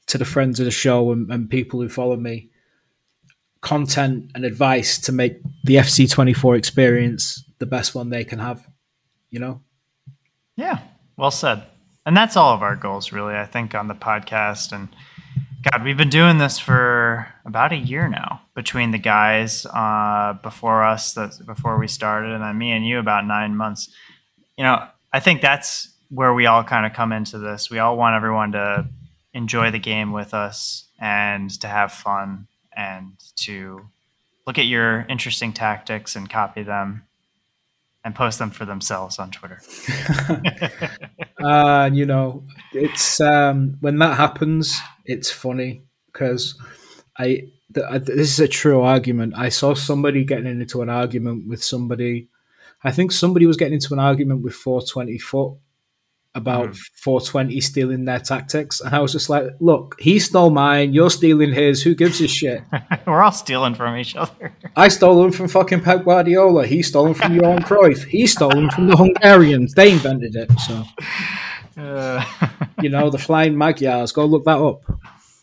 [0.07, 2.51] to the friends of the show and, and people who follow me
[3.63, 8.69] content and advice to make the FC24 experience the best one they can have.
[9.31, 9.63] You know?
[10.57, 10.81] Yeah,
[11.17, 11.65] well said.
[12.05, 14.73] And that's all of our goals, really, I think, on the podcast.
[14.73, 14.89] And
[15.63, 20.85] God, we've been doing this for about a year now between the guys uh, before
[20.85, 21.15] us,
[21.47, 23.89] before we started, and then me and you about nine months.
[24.59, 27.71] You know, I think that's where we all kind of come into this.
[27.71, 28.87] We all want everyone to
[29.33, 33.87] enjoy the game with us and to have fun and to
[34.47, 37.05] look at your interesting tactics and copy them
[38.05, 39.61] and post them for themselves on Twitter.
[41.45, 46.59] uh, you know, it's um, when that happens, it's funny because
[47.19, 49.35] I, th- I this is a true argument.
[49.37, 52.29] I saw somebody getting into an argument with somebody.
[52.85, 55.59] I think somebody was getting into an argument with 420 foot
[56.35, 56.79] about Mhm.
[57.03, 60.95] 420 stealing their tactics, and I was just like, "Look, he stole mine.
[60.95, 61.83] You're stealing his.
[61.83, 62.63] Who gives a shit?
[63.07, 64.53] We're all stealing from each other.
[64.75, 66.67] I stole them from fucking Pep Guardiola.
[66.67, 68.05] He stole them from Johan Cruyff.
[68.07, 69.75] He stole them from the Hungarians.
[69.75, 70.51] They invented it.
[70.61, 70.85] So."
[71.77, 72.23] Uh,
[72.83, 74.13] you know, the flying Magyars.
[74.13, 74.81] Go look that up.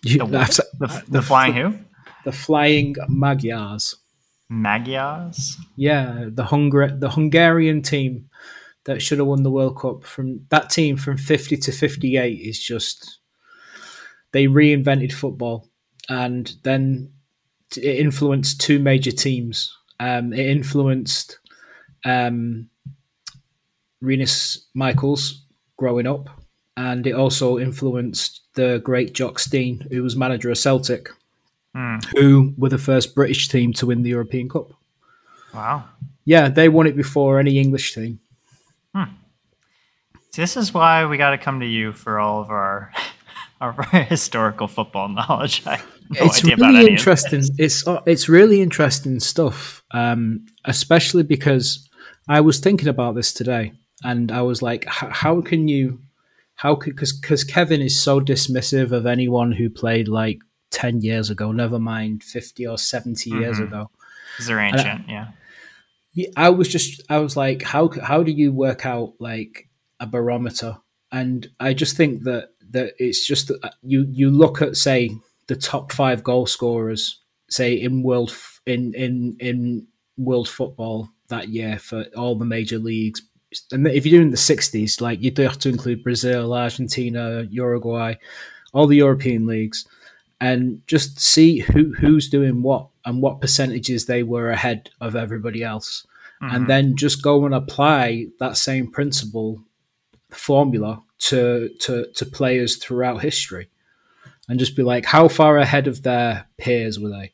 [0.03, 1.73] You, The that's- the, the flying who?
[2.23, 3.95] the flying Magyars.
[4.47, 5.57] Magyars?
[5.75, 8.28] Yeah, the Hungar- the Hungarian team
[8.89, 12.59] that should have won the World Cup from that team from 50 to 58 is
[12.59, 13.19] just
[14.31, 15.67] they reinvented football
[16.09, 17.11] and then
[17.77, 19.71] it influenced two major teams.
[19.99, 21.37] Um, it influenced
[22.03, 22.67] um,
[24.01, 25.45] Rinus Michels
[25.77, 26.29] growing up,
[26.75, 31.09] and it also influenced the great Jock Stein, who was manager of Celtic,
[31.75, 31.97] Hmm.
[32.17, 34.71] who were the first British team to win the European Cup.
[35.53, 35.83] Wow.
[36.25, 38.19] Yeah, they won it before any English team.
[40.31, 42.91] See, this is why we got to come to you for all of our,
[43.61, 45.63] our historical football knowledge.
[45.65, 45.77] I
[46.11, 47.43] no it's really interesting.
[47.57, 51.87] It's uh, it's really interesting stuff, um, especially because
[52.27, 53.73] I was thinking about this today,
[54.03, 55.99] and I was like, how can you,
[56.55, 60.39] how could because because Kevin is so dismissive of anyone who played like
[60.71, 63.67] ten years ago, never mind fifty or 70 years Mhm.
[63.67, 63.89] ago.
[64.45, 65.27] they're ancient, yeah.
[66.14, 70.07] Yeah, I was just I was like, how how do you work out like a
[70.07, 70.78] barometer,
[71.12, 75.12] and I just think that that it's just that uh, you you look at say
[75.47, 78.36] the top five goal scorers, say in world
[78.66, 79.88] in in in
[80.18, 83.22] world football that year for all the major leagues.
[83.72, 88.14] And if you're doing the 60s, like you do have to include Brazil, Argentina, Uruguay,
[88.74, 89.88] all the European leagues,
[90.39, 95.64] and just see who who's doing what and what percentages they were ahead of everybody
[95.64, 96.06] else.
[96.41, 96.56] Mm-hmm.
[96.56, 99.62] And then just go and apply that same principle
[100.30, 103.70] formula to, to to players throughout history
[104.47, 107.34] and just be like how far ahead of their peers were they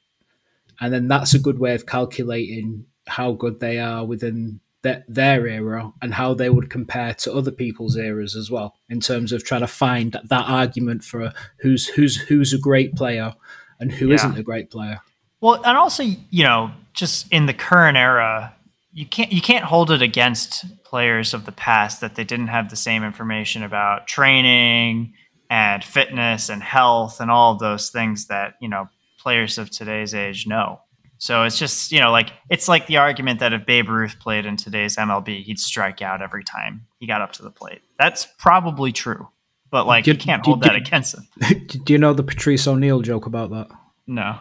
[0.80, 5.48] and then that's a good way of calculating how good they are within their, their
[5.48, 9.44] era and how they would compare to other people's eras as well in terms of
[9.44, 13.34] trying to find that argument for who's who's who's a great player
[13.80, 14.18] and who yeah.
[14.18, 15.00] not a great player.
[15.42, 18.54] Well, and also, you know, just in the current era,
[18.94, 22.70] you can't you can't hold it against players of the past that they didn't have
[22.70, 25.14] the same information about training
[25.50, 28.88] and fitness and health and all those things that, you know,
[29.20, 30.80] players of today's age know.
[31.18, 34.46] So it's just, you know, like it's like the argument that if Babe Ruth played
[34.46, 37.82] in today's MLB, he'd strike out every time he got up to the plate.
[37.98, 39.28] That's probably true.
[39.72, 41.28] But like you can't hold that against him.
[41.68, 43.68] Do you know the Patrice O'Neal joke about that?
[44.08, 44.38] No.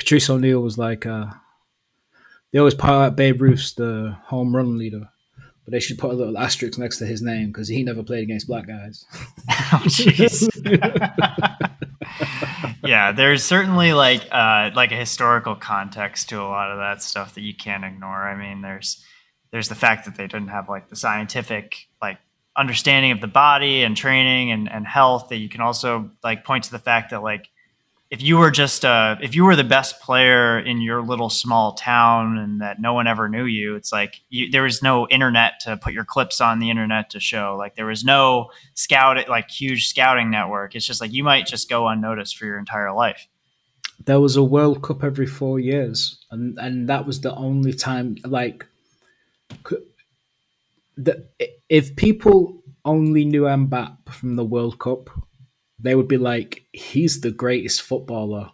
[0.00, 1.26] Patrice O'Neal was like uh
[2.52, 5.10] they always put out Babe Ruth's the home run leader.
[5.36, 8.22] But they should put a little asterisk next to his name because he never played
[8.22, 9.04] against black guys.
[9.50, 10.48] oh jeez.
[12.82, 17.34] yeah, there's certainly like uh, like a historical context to a lot of that stuff
[17.34, 18.26] that you can't ignore.
[18.26, 19.04] I mean, there's
[19.50, 22.18] there's the fact that they didn't have like the scientific like
[22.56, 26.64] understanding of the body and training and, and health that you can also like point
[26.64, 27.50] to the fact that like
[28.10, 31.74] if you were just uh, if you were the best player in your little small
[31.74, 35.60] town and that no one ever knew you it's like you, there was no internet
[35.60, 37.54] to put your clips on the internet to show.
[37.56, 40.74] Like there was no scout like huge scouting network.
[40.74, 43.28] It's just like you might just go unnoticed for your entire life.
[44.04, 48.16] There was a world cup every four years and and that was the only time
[48.24, 48.66] like
[50.96, 51.24] the,
[51.68, 55.10] if people only knew Mbappe from the World Cup,
[55.82, 58.50] they would be like, he's the greatest footballer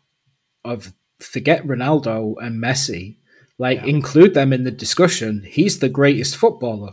[0.64, 3.18] of forget Ronaldo and Messi.
[3.58, 3.86] Like, yeah.
[3.86, 5.42] include them in the discussion.
[5.46, 6.92] He's the greatest footballer.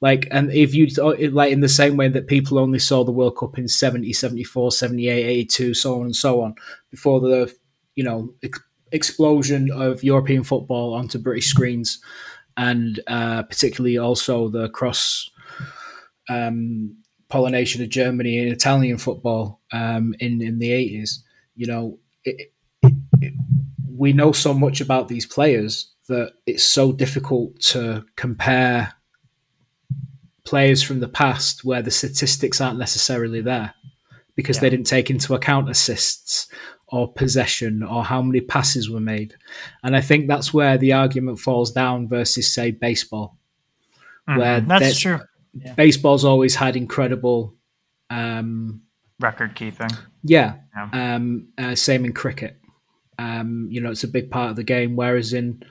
[0.00, 0.86] Like, and if you,
[1.30, 4.72] like, in the same way that people only saw the World Cup in 70, 74,
[4.72, 6.56] 78, 82, so on and so on,
[6.90, 7.54] before the,
[7.94, 8.60] you know, ex-
[8.90, 12.00] explosion of European football onto British screens,
[12.56, 15.30] and uh, particularly also the cross
[16.28, 16.96] um,
[17.34, 21.24] pollination of Germany and Italian football um, in in the eighties.
[21.56, 23.34] You know, it, it, it,
[23.88, 28.92] we know so much about these players that it's so difficult to compare
[30.44, 33.74] players from the past where the statistics aren't necessarily there
[34.36, 34.60] because yeah.
[34.60, 36.46] they didn't take into account assists
[36.86, 39.34] or possession or how many passes were made.
[39.82, 43.36] And I think that's where the argument falls down versus, say, baseball.
[44.28, 44.38] Mm-hmm.
[44.38, 45.20] Where that's true
[45.54, 45.74] yeah.
[45.74, 47.54] baseball's always had incredible
[48.10, 48.82] um,
[49.20, 49.90] record keeping.
[50.22, 50.56] Yeah.
[50.76, 51.14] yeah.
[51.14, 52.58] Um, uh, same in cricket.
[53.18, 54.96] Um, you know, it's a big part of the game.
[54.96, 55.62] Whereas in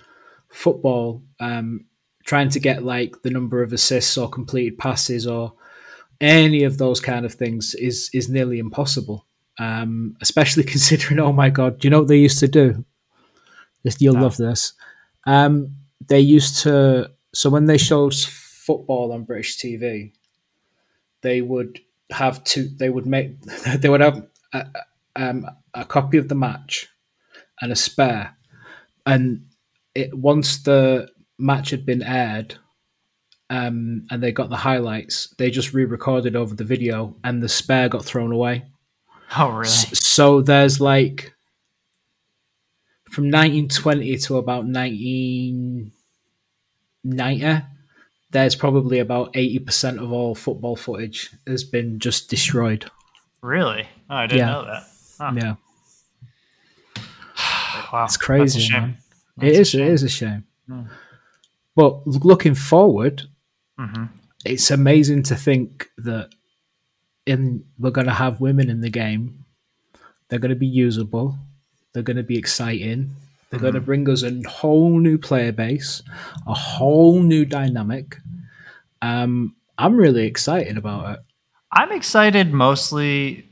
[0.50, 1.86] football, um,
[2.26, 5.54] trying to get like the number of assists or completed passes or
[6.22, 9.26] any of those kind of things is is nearly impossible.
[9.60, 12.86] Um, especially considering, oh my god, do you know what they used to do?
[14.00, 14.22] You'll no.
[14.22, 14.74] love this.
[15.26, 15.76] Um,
[16.08, 18.14] they used to so when they showed
[18.66, 20.12] football on British TV,
[21.22, 21.80] they would
[22.12, 22.68] have to.
[22.68, 23.36] They would make.
[23.78, 24.66] They would have a,
[25.16, 26.88] um, a copy of the match
[27.62, 28.36] and a spare,
[29.06, 29.48] and
[29.96, 32.56] it once the match had been aired.
[33.50, 35.36] Um, and they got the highlights.
[35.38, 38.64] They just re-recorded over the video, and the spare got thrown away.
[39.36, 39.68] Oh, really?
[39.68, 41.34] So there's like
[43.10, 47.66] from 1920 to about 1990
[48.34, 52.90] there's probably about 80% of all football footage has been just destroyed.
[53.42, 53.88] Really?
[54.10, 54.52] Oh, I didn't yeah.
[54.52, 54.84] know that.
[55.20, 55.32] Huh.
[55.36, 55.56] Yeah.
[57.94, 58.06] wow.
[58.06, 58.98] It's crazy, man.
[59.42, 60.44] It is, it is a shame.
[60.70, 60.90] Mm.
[61.76, 63.24] But looking forward,
[63.80, 64.06] mm-hmm.
[64.46, 66.30] it's amazing to think that
[67.26, 69.46] in we're going to have women in the game.
[70.30, 71.38] They're going to be usable.
[71.94, 73.16] They're going to be exciting.
[73.50, 73.66] They're mm-hmm.
[73.66, 76.02] going to bring us a whole new player base,
[76.48, 78.18] a whole new dynamic.
[79.04, 81.20] Um, I'm really excited about it.
[81.72, 83.50] I'm excited mostly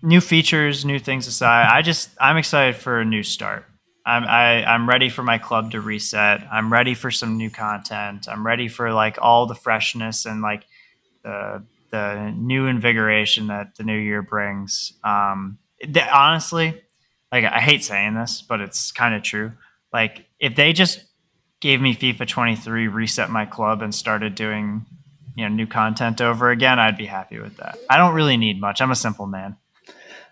[0.00, 1.68] new features, new things aside.
[1.70, 3.66] I just I'm excited for a new start.
[4.06, 6.46] I'm I, I'm ready for my club to reset.
[6.50, 8.26] I'm ready for some new content.
[8.30, 10.64] I'm ready for like all the freshness and like
[11.22, 14.94] the the new invigoration that the new year brings.
[15.04, 16.80] Um, th- honestly,
[17.30, 19.52] like I hate saying this, but it's kind of true.
[19.92, 21.04] Like if they just
[21.62, 24.84] gave me FIFA 23, reset my club, and started doing
[25.34, 27.78] you know new content over again, I'd be happy with that.
[27.88, 28.82] I don't really need much.
[28.82, 29.56] I'm a simple man.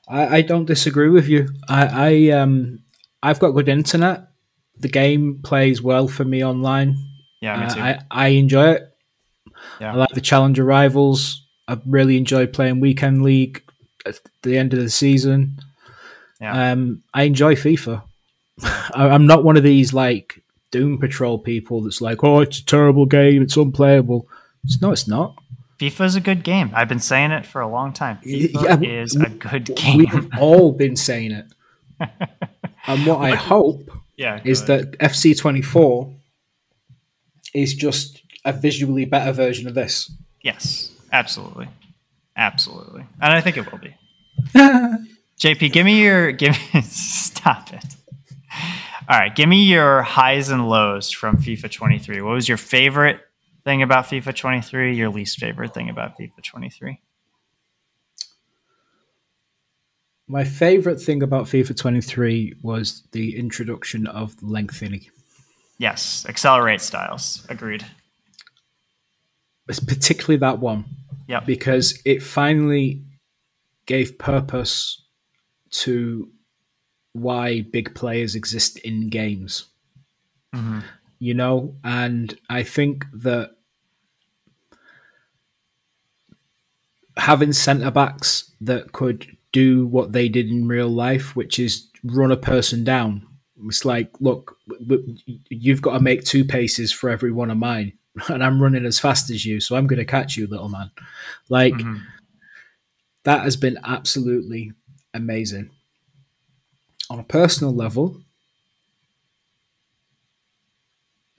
[0.06, 1.48] I, I don't disagree with you.
[1.68, 2.80] I, I um
[3.22, 4.28] I've got good internet.
[4.78, 6.96] The game plays well for me online.
[7.40, 7.80] Yeah, me Uh, too.
[7.80, 8.94] I, I enjoy it.
[9.80, 9.92] Yeah.
[9.92, 11.46] I like the challenger rivals.
[11.68, 13.62] I really enjoy playing weekend league
[14.06, 15.58] at the end of the season.
[16.40, 16.72] Yeah.
[16.72, 18.02] Um, I enjoy FIFA.
[18.62, 22.64] I, I'm not one of these like Doom Patrol people that's like, oh, it's a
[22.64, 24.28] terrible game, it's unplayable.
[24.64, 25.36] It's, no, it's not.
[25.78, 26.70] FIFA is a good game.
[26.74, 28.18] I've been saying it for a long time.
[28.24, 29.98] FIFA yeah, is we- a good game.
[29.98, 31.46] We've all been saying it.
[32.86, 34.92] and what I hope yeah, is good.
[34.92, 36.14] that FC24
[37.54, 40.10] is just a visually better version of this.
[40.42, 41.68] yes, absolutely,
[42.36, 43.94] absolutely, and I think it will be.
[45.40, 47.84] JP, give me your give me stop it.
[49.10, 52.22] All right, give me your highs and lows from FIFA 23.
[52.22, 53.18] What was your favorite
[53.64, 54.94] thing about FIFA 23?
[54.94, 57.00] Your least favorite thing about FIFA 23?
[60.28, 65.04] My favorite thing about FIFA 23 was the introduction of lengthening.
[65.78, 67.44] Yes, accelerate styles.
[67.48, 67.84] Agreed.
[69.68, 70.84] It's particularly that one
[71.26, 71.46] Yep.
[71.46, 73.02] because it finally
[73.86, 75.02] gave purpose
[75.70, 76.28] to
[77.12, 79.66] why big players exist in games.
[80.54, 80.82] Mhm.
[81.18, 83.56] You know, and I think that
[87.16, 92.30] having centre backs that could do what they did in real life, which is run
[92.30, 93.26] a person down.
[93.66, 94.56] It's like, look,
[95.50, 97.92] you've got to make two paces for every one of mine,
[98.28, 100.90] and I'm running as fast as you, so I'm going to catch you, little man.
[101.48, 102.00] Like Mhm.
[103.24, 104.72] that has been absolutely
[105.12, 105.70] amazing.
[107.10, 108.20] On a personal level,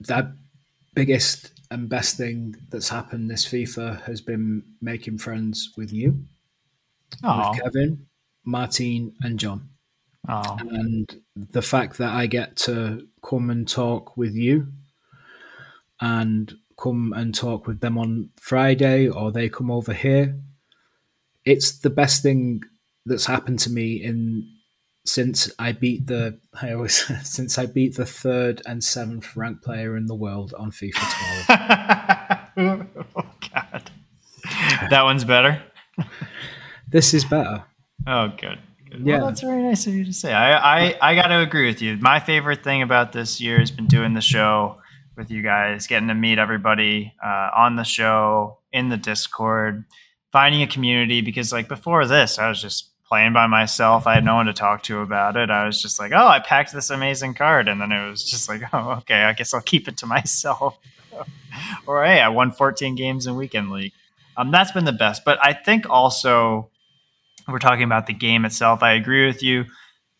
[0.00, 0.26] that
[0.94, 6.24] biggest and best thing that's happened this FIFA has been making friends with you,
[7.22, 8.06] with Kevin,
[8.44, 9.70] Martine, and John.
[10.28, 14.66] oh, And the fact that I get to come and talk with you
[16.02, 20.38] and come and talk with them on Friday or they come over here,
[21.46, 22.62] it's the best thing
[23.06, 24.51] that's happened to me in
[25.04, 29.96] since I beat the I always since I beat the third and seventh ranked player
[29.96, 31.46] in the world on FIFA
[32.56, 32.86] 12.
[33.16, 33.90] oh God,
[34.90, 35.62] that one's better.
[36.88, 37.64] this is better.
[38.06, 38.58] Oh, good.
[38.90, 39.06] good.
[39.06, 39.18] Yeah.
[39.18, 40.32] Well, that's very nice of you to say.
[40.32, 41.96] I, I, I got to agree with you.
[41.98, 44.78] My favorite thing about this year has been doing the show
[45.16, 49.84] with you guys, getting to meet everybody uh, on the show, in the Discord,
[50.32, 51.20] finding a community.
[51.20, 54.06] Because, like, before this, I was just playing by myself.
[54.06, 55.50] I had no one to talk to about it.
[55.50, 57.68] I was just like, oh, I packed this amazing card.
[57.68, 60.78] And then it was just like, oh, okay, I guess I'll keep it to myself.
[61.86, 63.92] or, hey, I won 14 games in Weekend League.
[64.38, 65.26] Um, that's been the best.
[65.26, 66.70] But I think also
[67.46, 68.82] we're talking about the game itself.
[68.82, 69.66] I agree with you.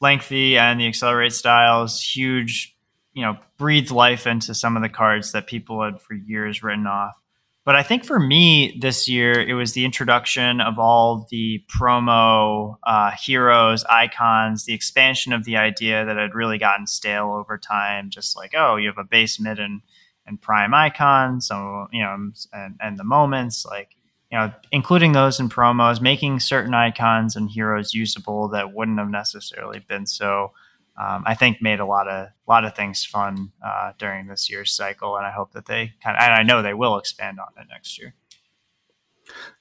[0.03, 2.77] Lengthy and the accelerate styles, huge,
[3.15, 6.87] you know, breathed life into some of the cards that people had for years written
[6.87, 7.19] off.
[7.65, 12.77] But I think for me this year, it was the introduction of all the promo
[12.83, 18.11] uh, heroes, icons, the expansion of the idea that had really gotten stale over time.
[18.11, 19.83] Just like, oh, you have a base, mid, and,
[20.27, 21.41] and prime icon.
[21.41, 23.91] So, you know, and, and the moments, like,
[24.33, 29.11] you know, including those in promos, making certain icons and heroes usable that wouldn't have
[29.11, 30.53] necessarily been so.
[30.97, 34.73] Um, I think made a lot of lot of things fun uh, during this year's
[34.73, 37.49] cycle, and I hope that they kind of, and I know they will expand on
[37.61, 38.15] it next year.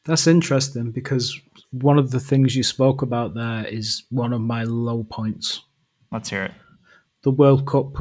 [0.03, 1.39] That's interesting because
[1.71, 5.61] one of the things you spoke about there is one of my low points.
[6.11, 6.51] Let's hear it.
[7.23, 7.93] The World Cup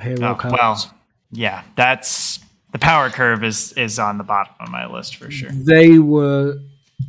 [0.00, 0.56] hero Oh, cards.
[0.58, 0.94] well,
[1.30, 2.38] yeah, that's
[2.72, 5.50] the power curve is is on the bottom of my list for sure.
[5.52, 6.54] They were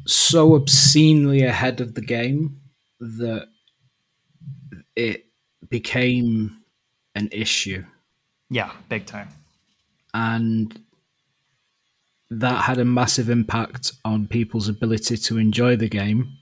[0.06, 2.60] so obscenely ahead of the game
[3.00, 3.48] that
[4.96, 5.26] it
[5.70, 6.62] became
[7.16, 7.84] an issue.
[8.50, 9.30] Yeah, big time.
[10.14, 10.80] And
[12.32, 16.38] that had a massive impact on people's ability to enjoy the game.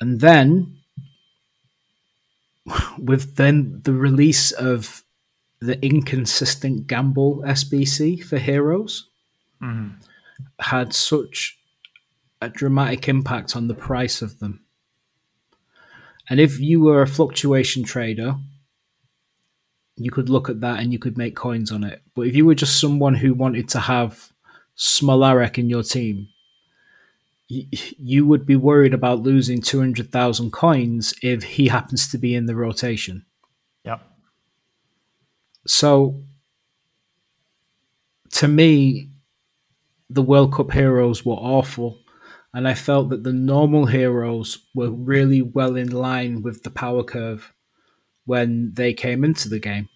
[0.00, 0.78] And then,
[2.98, 5.02] with then the release of
[5.60, 9.08] the inconsistent gamble SBC for heroes,
[9.60, 9.96] Mhm.
[10.60, 11.58] had such
[12.40, 14.64] a dramatic impact on the price of them.
[16.30, 18.36] And if you were a fluctuation trader,
[19.96, 22.02] you could look at that and you could make coins on it.
[22.14, 24.32] But if you were just someone who wanted to have
[24.78, 26.28] Smolarek in your team,
[27.48, 32.54] you would be worried about losing 200,000 coins if he happens to be in the
[32.54, 33.26] rotation.
[33.84, 34.00] Yep.
[35.66, 36.22] So,
[38.34, 39.10] to me,
[40.08, 41.98] the World Cup heroes were awful,
[42.52, 47.04] and I felt that the normal heroes were really well in line with the power
[47.04, 47.52] curve
[48.24, 49.88] when they came into the game.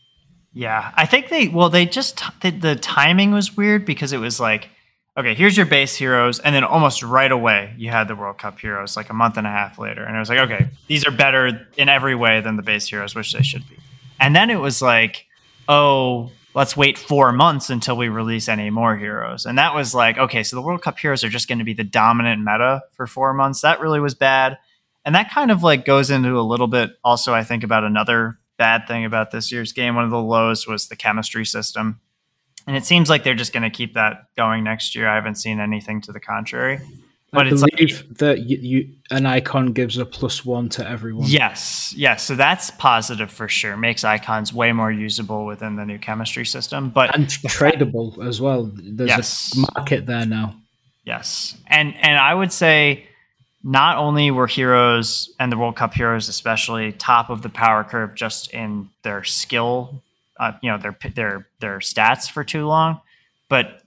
[0.52, 4.38] Yeah, I think they well they just the, the timing was weird because it was
[4.38, 4.68] like
[5.16, 8.59] okay, here's your base heroes, and then almost right away you had the World Cup
[8.59, 11.11] heroes, like a month and a half later, and it was like, okay, these are
[11.11, 13.76] better in every way than the base heroes, which they should be.
[14.18, 15.26] And then it was like,
[15.68, 20.18] oh, let's wait four months until we release any more heroes, and that was like,
[20.18, 23.07] okay, so the World Cup heroes are just going to be the dominant meta for
[23.07, 23.61] four months.
[23.61, 24.59] That really was bad,
[25.05, 28.38] and that kind of like goes into a little bit also, I think, about another
[28.57, 29.96] bad thing about this year's game.
[29.96, 32.00] One of the lows was the chemistry system
[32.66, 35.09] and it seems like they're just going to keep that going next year.
[35.09, 36.80] I haven't seen anything to the contrary.
[37.35, 40.89] But I it's believe like, that you, you, an icon gives a plus one to
[40.89, 41.26] everyone.
[41.28, 42.22] Yes, yes.
[42.22, 43.76] So that's positive for sure.
[43.76, 48.70] Makes icons way more usable within the new chemistry system, but and tradable as well.
[48.72, 49.57] There's yes.
[49.57, 50.55] a market there now.
[51.05, 53.07] Yes, and and I would say
[53.62, 58.14] not only were heroes and the World Cup heroes especially top of the power curve
[58.14, 60.03] just in their skill
[60.39, 63.01] uh, you know their their their stats for too long,
[63.49, 63.82] but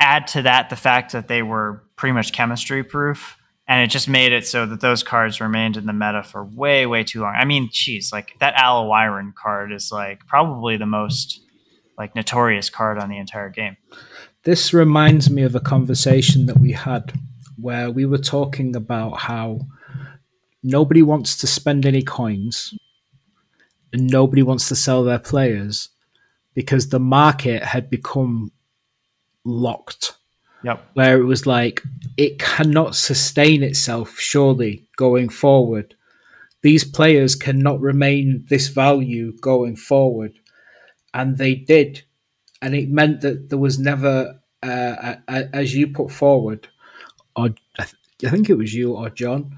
[0.00, 3.36] add to that the fact that they were pretty much chemistry proof,
[3.68, 6.86] and it just made it so that those cards remained in the meta for way
[6.86, 7.34] way too long.
[7.36, 11.40] I mean, geez, like that Al-Owairan card is like probably the most
[11.96, 13.76] like notorious card on the entire game.
[14.44, 17.12] This reminds me of a conversation that we had
[17.60, 19.60] where we were talking about how
[20.62, 22.74] nobody wants to spend any coins
[23.92, 25.90] and nobody wants to sell their players
[26.54, 28.50] because the market had become
[29.44, 30.14] locked.
[30.62, 30.90] Yep.
[30.94, 31.82] Where it was like
[32.16, 35.94] it cannot sustain itself surely going forward.
[36.62, 40.38] These players cannot remain this value going forward.
[41.14, 42.02] And they did.
[42.60, 46.68] And it meant that there was never, uh, as you put forward,
[47.34, 47.94] or I, th-
[48.26, 49.56] I think it was you or John,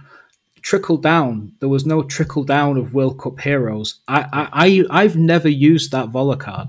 [0.60, 1.52] trickle down.
[1.58, 4.00] There was no trickle down of World Cup heroes.
[4.06, 6.68] I, I, I have never used that Vola card.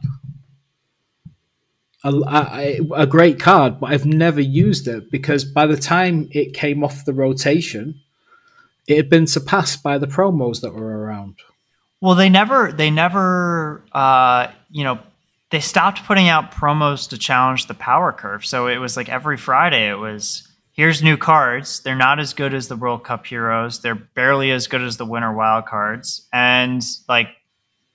[2.06, 6.84] A, a, great card, but I've never used it because by the time it came
[6.84, 8.01] off the rotation,
[8.88, 11.36] it had been surpassed by the promos that were around.
[12.01, 14.99] Well, they never, they never, uh, you know,
[15.51, 18.45] they stopped putting out promos to challenge the power curve.
[18.45, 21.80] So it was like every Friday, it was here's new cards.
[21.80, 23.80] They're not as good as the World Cup heroes.
[23.80, 26.28] They're barely as good as the winter wild cards.
[26.34, 27.30] And like,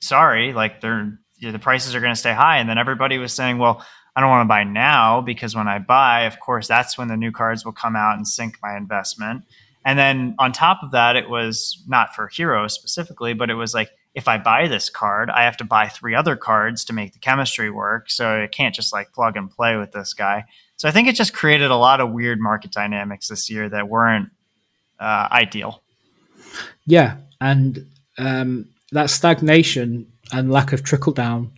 [0.00, 2.58] sorry, like they're the prices are going to stay high.
[2.58, 3.84] And then everybody was saying, well,
[4.18, 7.16] I don't want to buy now because when I buy, of course, that's when the
[7.16, 9.44] new cards will come out and sink my investment.
[9.84, 13.74] And then on top of that, it was not for heroes specifically, but it was
[13.74, 17.12] like if I buy this card, I have to buy three other cards to make
[17.12, 18.10] the chemistry work.
[18.10, 20.46] So I can't just like plug and play with this guy.
[20.78, 23.88] So I think it just created a lot of weird market dynamics this year that
[23.88, 24.30] weren't
[24.98, 25.80] uh, ideal.
[26.86, 27.86] Yeah, and
[28.18, 31.52] um, that stagnation and lack of trickle down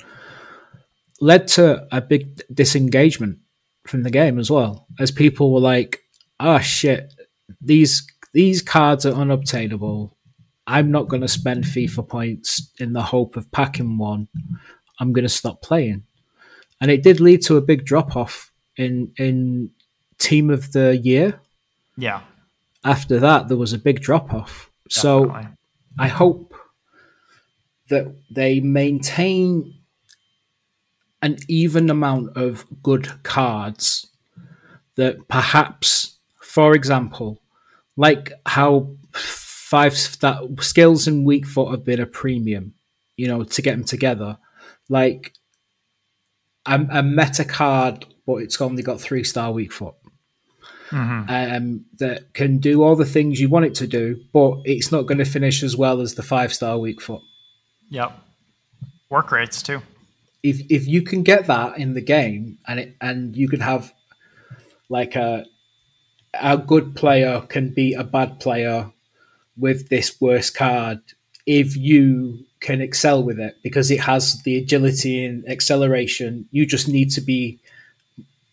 [1.20, 3.38] led to a big disengagement
[3.86, 6.00] from the game as well, as people were like,
[6.38, 7.12] "Oh shit,
[7.60, 10.16] these these cards are unobtainable.
[10.66, 14.28] I'm not going to spend FIFA points in the hope of packing one.
[14.98, 16.04] I'm going to stop playing."
[16.80, 19.70] And it did lead to a big drop off in in
[20.18, 21.40] team of the year.
[21.96, 22.22] Yeah.
[22.84, 24.70] After that, there was a big drop off.
[24.88, 25.30] So
[25.98, 26.54] I hope
[27.88, 29.74] that they maintain
[31.22, 34.06] an even amount of good cards
[34.96, 37.40] that perhaps, for example,
[37.96, 42.74] like how five that skills and weak foot have been a premium,
[43.16, 44.38] you know, to get them together.
[44.88, 45.34] Like
[46.66, 49.94] a, a meta card but it's only got three star weak foot.
[50.90, 51.30] Mm-hmm.
[51.30, 55.06] Um, that can do all the things you want it to do, but it's not
[55.06, 57.22] going to finish as well as the five star weak foot.
[57.90, 58.16] Yep,
[59.08, 59.82] work rates too.
[60.42, 63.92] If if you can get that in the game, and it and you can have
[64.88, 65.44] like a
[66.34, 68.90] a good player can be a bad player
[69.56, 71.00] with this worst card
[71.46, 76.46] if you can excel with it because it has the agility and acceleration.
[76.50, 77.58] You just need to be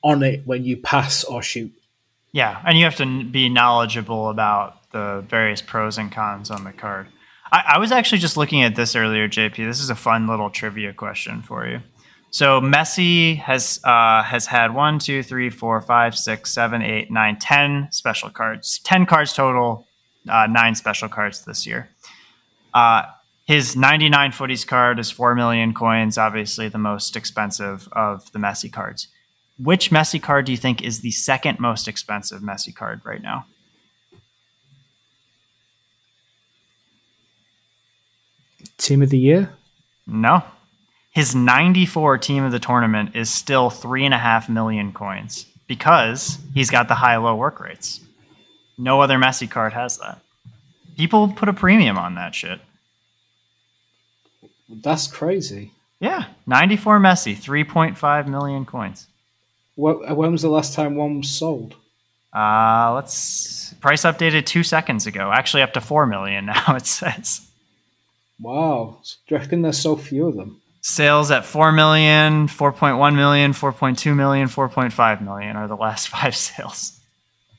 [0.03, 1.71] on it when you pass or shoot.
[2.31, 6.71] Yeah, and you have to be knowledgeable about the various pros and cons on the
[6.71, 7.07] card.
[7.51, 9.55] I, I was actually just looking at this earlier, JP.
[9.55, 11.79] This is a fun little trivia question for you.
[12.29, 17.37] So Messi has uh, has had one, two, three, four, five, six, seven, eight, nine,
[17.39, 18.79] ten special cards.
[18.83, 19.87] Ten cards total.
[20.29, 21.89] Uh, nine special cards this year.
[22.73, 23.03] Uh,
[23.47, 28.69] his 99 FUTTIES card is 4 million coins, obviously the most expensive of the Messi
[28.69, 29.07] cards.
[29.57, 33.45] Which Messi card do you think is the second most expensive Messi card right now?
[38.77, 39.51] Team of the year?
[40.05, 40.43] No.
[41.11, 46.95] His 94 team of the tournament is still 3.5 million coins because he's got the
[46.95, 48.01] high low work rates.
[48.77, 50.21] No other Messi card has that.
[50.95, 52.59] People put a premium on that shit.
[54.69, 55.71] That's crazy.
[55.99, 59.07] Yeah, 94 Messi, 3.5 million coins.
[59.75, 61.75] When was the last time one was sold?
[62.33, 65.31] Uh, let's price updated two seconds ago.
[65.31, 67.46] Actually, up to 4 million now, it says.
[68.39, 68.99] Wow.
[69.27, 70.61] Do you reckon there's so few of them?
[70.81, 76.99] Sales at 4 million, 4.1 million, 4.2 million, 4.5 million are the last five sales.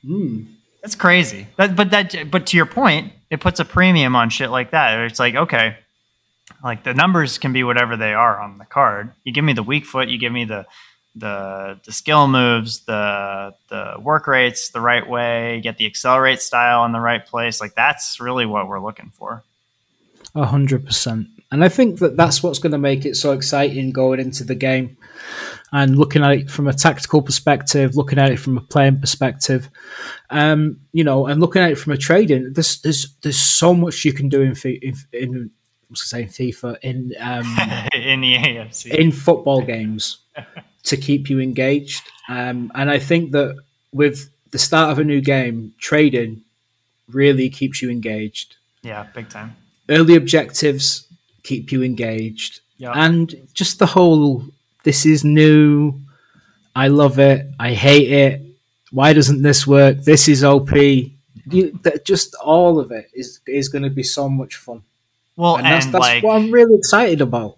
[0.05, 0.43] Hmm.
[0.81, 1.47] That's crazy.
[1.57, 4.97] That, but that, but to your point, it puts a premium on shit like that.
[4.99, 5.77] It's like, okay,
[6.63, 9.11] like the numbers can be whatever they are on the card.
[9.23, 10.65] You give me the weak foot, you give me the
[11.15, 16.85] the the skill moves, the the work rates the right way, get the accelerate style
[16.85, 17.59] in the right place.
[17.59, 19.43] Like that's really what we're looking for.
[20.35, 21.27] A hundred percent.
[21.51, 24.53] And I think that that's what's going to make it so exciting going into the
[24.53, 24.97] game
[25.71, 29.69] and looking at it from a tactical perspective, looking at it from a playing perspective,
[30.29, 32.53] um, you know, and looking at it from a trading.
[32.53, 35.51] There's there's there's so much you can do in in, in
[35.89, 37.57] was saying FIFA in um,
[37.93, 40.19] in the AFC in football games
[40.83, 42.03] to keep you engaged.
[42.27, 43.57] Um, and I think that
[43.91, 46.43] with the start of a new game, trading
[47.07, 48.55] really keeps you engaged.
[48.83, 49.55] Yeah, big time.
[49.89, 51.07] Early objectives
[51.43, 54.45] keep you engaged, and just the whole
[54.83, 55.99] this is new.
[56.75, 57.47] I love it.
[57.59, 58.41] I hate it.
[58.91, 59.97] Why doesn't this work?
[59.99, 60.71] This is OP.
[60.71, 64.83] You, that just all of it is is going to be so much fun.
[65.35, 67.57] Well, and and, that's, that's like what I'm really excited about.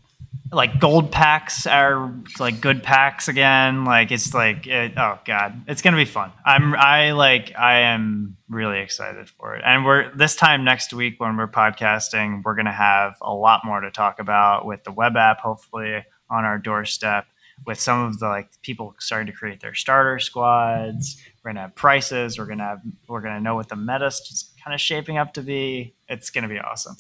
[0.52, 3.86] Like gold packs are like good packs again.
[3.86, 6.32] Like it's like it, oh god, it's gonna be fun.
[6.46, 9.64] I'm I like I am really excited for it.
[9.66, 13.80] And we're this time next week when we're podcasting, we're gonna have a lot more
[13.80, 17.26] to talk about with the web app, hopefully on our doorstep.
[17.64, 21.76] With some of the like people starting to create their starter squads, we're gonna have
[21.76, 22.38] prices.
[22.38, 25.94] We're gonna have we're gonna know what the meta's kind of shaping up to be.
[26.10, 26.98] It's gonna be awesome.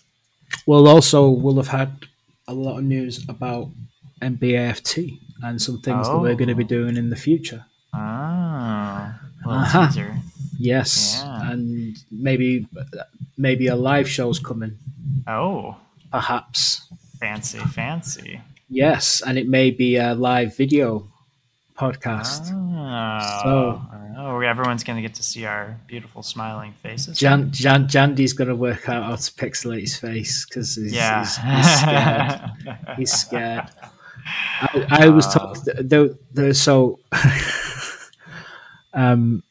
[0.67, 2.07] Well, also we'll have had
[2.51, 3.69] a lot of news about
[4.21, 6.67] NBAFT and some things that we're going to be Oh.
[6.67, 7.65] doing in the future.
[7.93, 9.87] Oh, a Uh-huh.
[9.87, 10.17] teaser.
[10.59, 11.51] Yes, Yeah.
[11.51, 12.67] and maybe
[13.37, 14.77] maybe a live show's coming,
[15.27, 15.75] Oh,
[16.11, 16.87] perhaps.
[17.19, 18.41] fancy, fancy.
[18.69, 21.07] Yes, and it may be a live video
[21.75, 22.51] podcast.
[22.53, 23.81] Oh, So-
[24.17, 27.17] oh, everyone's gonna get to see our beautiful smiling faces.
[27.17, 31.19] Jan, Jan, Jandy's going to work out how to pixelate his face because he's, yeah,
[31.19, 32.87] he's, he's scared.
[32.97, 33.69] He's scared.
[34.61, 35.63] I, I was Uh, talking.
[35.87, 36.99] There, there, so,
[38.93, 39.43] um,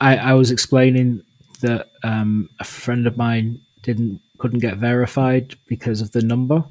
[0.00, 1.22] I I was explaining
[1.60, 6.64] that um, a friend of mine didn't couldn't get verified because of the number,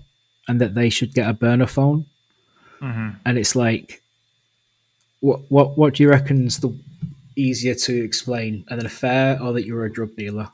[0.48, 2.06] and that they should get a burner phone.
[2.82, 3.20] Mhm.
[3.26, 4.02] And it's like,
[5.20, 6.78] what what what do you reckon's the
[7.36, 10.50] easier to explain, an affair or that you're a drug dealer?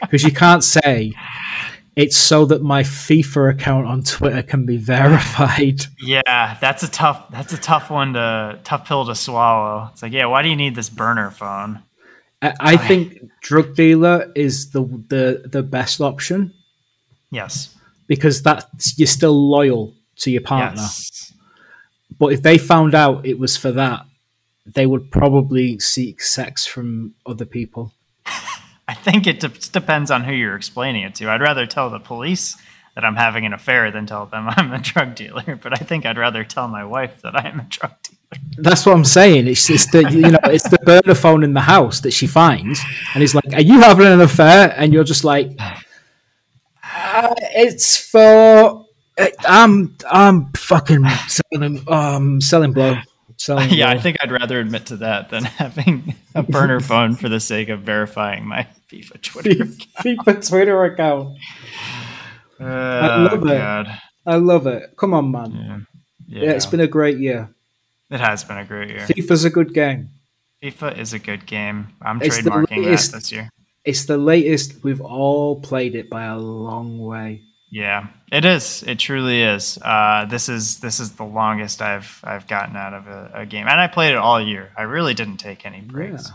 [0.00, 1.12] Because you can't say
[1.96, 5.82] it's so that my FIFA account on Twitter can be verified.
[6.00, 7.30] Yeah, that's a tough.
[7.30, 9.90] That's a tough one to tough pill to swallow.
[9.92, 11.82] It's like, yeah, why do you need this burner phone?
[12.42, 16.52] I, I think drug dealer is the the the best option
[17.30, 17.74] Yes,
[18.06, 18.66] because that
[18.96, 20.80] you're still loyal to your partner.
[20.80, 21.32] yes,
[22.18, 24.06] But if they found out it was for that,
[24.66, 27.92] they would probably seek sex from other people.
[28.88, 31.30] I think it de- depends on who you're explaining it to.
[31.30, 32.56] I'd rather tell the police
[32.94, 35.58] that I'm having an affair than tell them I'm a drug dealer.
[35.62, 38.40] But I think I'd rather tell my wife that I am a drug dealer.
[38.58, 39.46] That's what I'm saying.
[39.46, 42.80] It's it's the you know it's the burner phone in the house that she finds,
[43.14, 45.52] and he's like, "Are you having an affair?" And you're just like,
[46.82, 48.83] uh, "It's for
[49.46, 52.96] I'm I'm fucking selling um selling blow."
[53.36, 57.28] Selling yeah, I think I'd rather admit to that than having a burner phone for
[57.28, 59.64] the sake of verifying my FIFA Twitter.
[59.64, 61.36] FIFA Twitter account.
[62.60, 63.58] Oh, love it.
[63.58, 64.00] God.
[64.26, 64.94] I love it.
[64.96, 65.86] Come on, man.
[66.28, 66.42] Yeah.
[66.42, 67.50] Yeah, it's been a great year.
[68.10, 69.00] it has been a great year.
[69.00, 70.10] FIFA's a good game.
[70.62, 71.88] FIFA is a good game.
[72.00, 73.50] I'm It's trademarking latest- that this year.
[73.84, 74.82] It's the latest.
[74.82, 77.42] We've all played it by a long way.
[77.74, 78.84] Yeah, it is.
[78.86, 79.80] It truly is.
[79.82, 83.66] Uh, this is this is the longest I've I've gotten out of a, a, game,
[83.66, 84.70] and I played it all year.
[84.78, 86.28] I really didn't take any breaks.
[86.28, 86.34] Yeah.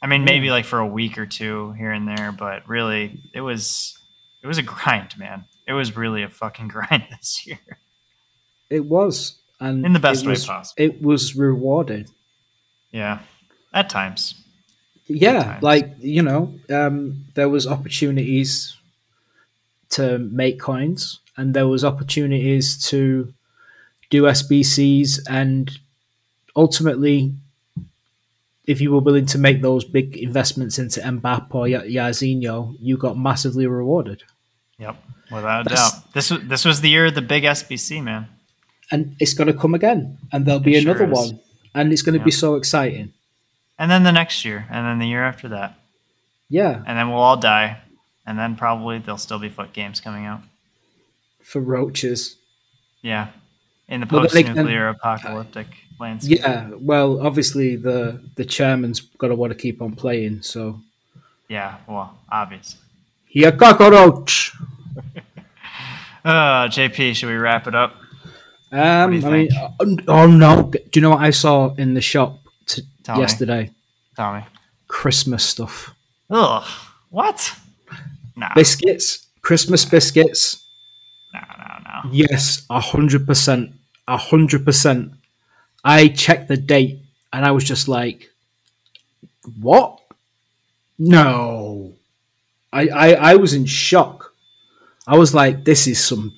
[0.00, 0.52] I mean, maybe yeah.
[0.52, 3.98] like for a week or two here and there, but really, it was
[4.42, 5.44] it was a grind, man.
[5.66, 7.58] It was really a fucking grind this year.
[8.70, 10.82] It was, and in the best way was, possible.
[10.82, 12.08] It was rewarded.
[12.92, 13.18] Yeah,
[13.74, 14.42] at times.
[15.06, 15.62] Yeah, at times.
[15.62, 18.77] like you know, um, there was opportunities
[19.90, 23.32] to make coins, and there was opportunities to
[24.10, 25.78] do SBCs, and
[26.56, 27.34] ultimately,
[28.66, 33.18] if you were willing to make those big investments into Mbappe or Yazinho, you got
[33.18, 34.22] massively rewarded.
[34.78, 34.96] Yep,
[35.32, 36.12] without a That's, doubt.
[36.12, 38.28] This was this was the year of the big SBC, man.
[38.90, 41.40] And it's going to come again, and there'll be it another sure one,
[41.74, 42.24] and it's going to yep.
[42.24, 43.12] be so exciting.
[43.78, 45.78] And then the next year, and then the year after that.
[46.48, 46.82] Yeah.
[46.86, 47.80] And then we'll all die,
[48.28, 50.42] and then probably there'll still be FUT games coming out
[51.42, 52.36] for roaches.
[53.00, 53.28] Yeah,
[53.88, 55.66] in the post-nuclear apocalyptic
[55.98, 56.40] landscape.
[56.40, 60.78] Yeah, well, obviously the the chairman's got to want to keep on playing, so.
[61.48, 62.80] Yeah, well, obviously.
[63.30, 64.52] Yeah, cockroach.
[66.24, 67.96] uh, JP, should we wrap it up?
[68.70, 69.48] Um, I mean,
[69.80, 70.70] oh, oh no!
[70.70, 73.62] Do you know what I saw in the shop t- yesterday?
[73.62, 73.70] Me.
[74.16, 74.42] Tell me.
[74.86, 75.94] Christmas stuff.
[76.28, 76.68] Ugh!
[77.08, 77.54] What?
[78.38, 78.54] Nah.
[78.54, 80.64] Biscuits, Christmas biscuits.
[81.34, 81.64] No, no,
[82.04, 82.10] no.
[82.12, 83.72] Yes, a hundred percent,
[84.06, 85.12] a hundred percent.
[85.84, 87.00] I checked the date
[87.32, 88.30] and I was just like,
[89.60, 90.00] "What?
[91.00, 91.94] No!"
[92.72, 94.32] I, I, I was in shock.
[95.08, 96.32] I was like, "This is some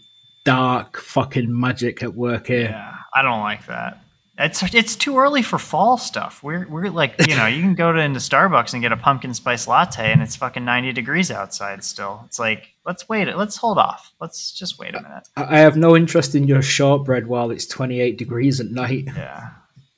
[0.47, 4.03] dark fucking magic at work here." Yeah, I don't like that.
[4.41, 6.43] It's it's too early for fall stuff.
[6.43, 9.35] We're we're like you know you can go to into Starbucks and get a pumpkin
[9.35, 12.23] spice latte and it's fucking ninety degrees outside still.
[12.27, 13.35] It's like let's wait.
[13.37, 14.15] Let's hold off.
[14.21, 15.29] Let's just wait a minute.
[15.37, 19.09] I have no interest in your shortbread while it's twenty eight degrees at night.
[19.15, 19.51] Yeah.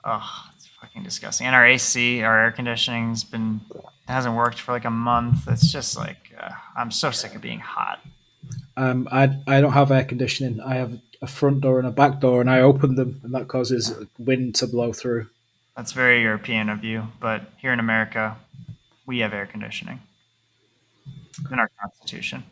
[0.05, 1.47] Oh, it's fucking disgusting.
[1.47, 3.61] And our AC, our air conditioning's been
[4.09, 5.47] hasn't worked for like a month.
[5.47, 8.01] It's just like uh, I'm so sick of being hot.
[8.76, 10.61] Um, I I don't have air conditioning.
[10.61, 13.49] I have a front door and a back door, and I open them, and that
[13.49, 15.29] causes wind to blow through.
[15.77, 18.37] That's very European of you, but here in America,
[19.07, 20.01] we have air conditioning
[21.51, 22.45] in our constitution.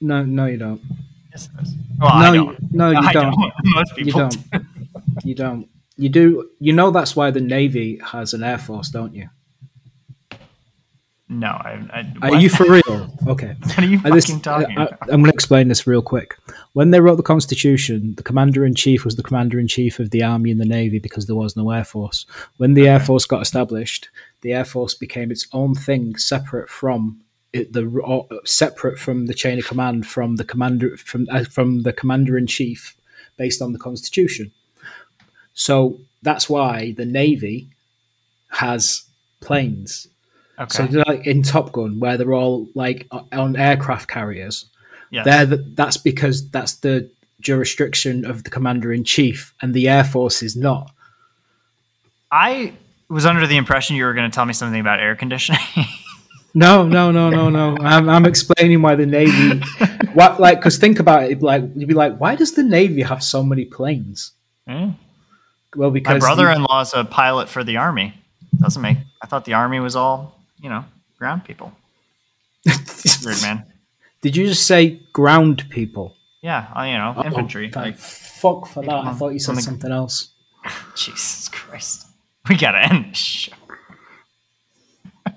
[0.00, 0.82] No, no, you don't.
[1.30, 1.48] Yes.
[1.98, 3.32] Well, no, you, no, you I don't.
[3.32, 3.52] don't.
[3.64, 4.36] Most people you don't.
[5.24, 5.68] you don't.
[5.96, 6.50] You do.
[6.58, 9.30] You know that's why the Navy has an air force, don't you?
[11.28, 13.10] No, I, I, Are you for real?
[13.26, 13.56] Okay.
[13.58, 16.36] what are you fucking this, talking I, am going to explain this real quick.
[16.74, 20.10] When they wrote the Constitution, the Commander in Chief was the Commander in Chief of
[20.10, 22.26] the Army and the Navy because there was no Air Force.
[22.58, 22.90] When the okay.
[22.90, 24.10] Air Force got established,
[24.42, 27.22] the Air Force became its own thing, separate from
[27.54, 31.82] it, the uh, separate from the chain of command from the commander from uh, from
[31.82, 32.94] the Commander in Chief,
[33.38, 34.52] based on the Constitution.
[35.54, 37.68] So that's why the Navy
[38.48, 39.04] has
[39.40, 40.08] planes
[40.58, 40.86] Okay.
[40.88, 44.66] So like in Top Gun, where they're all like on aircraft carriers,
[45.10, 45.24] yes.
[45.24, 50.42] there that's because that's the jurisdiction of the commander in chief, and the Air Force
[50.42, 50.92] is not.
[52.30, 52.72] I
[53.08, 55.60] was under the impression you were going to tell me something about air conditioning.
[56.54, 57.76] no, no, no, no, no.
[57.80, 59.60] I'm, I'm explaining why the Navy,
[60.14, 63.22] what like, because think about it, like you'd be like, why does the Navy have
[63.22, 64.32] so many planes?
[64.68, 64.96] Mm.
[65.76, 68.14] Well, because my brother-in-law is a pilot for the army.
[68.58, 68.98] Doesn't make.
[69.20, 70.84] I thought the army was all you know,
[71.18, 71.72] ground people.
[72.64, 73.66] Weird man.
[74.22, 76.16] Did you just say ground people?
[76.42, 77.70] Yeah, uh, you know, oh, infantry.
[77.70, 78.90] Like, fuck for that.
[78.90, 80.30] I thought you said something else.
[80.96, 82.06] Jesus Christ.
[82.48, 83.52] We gotta end this show.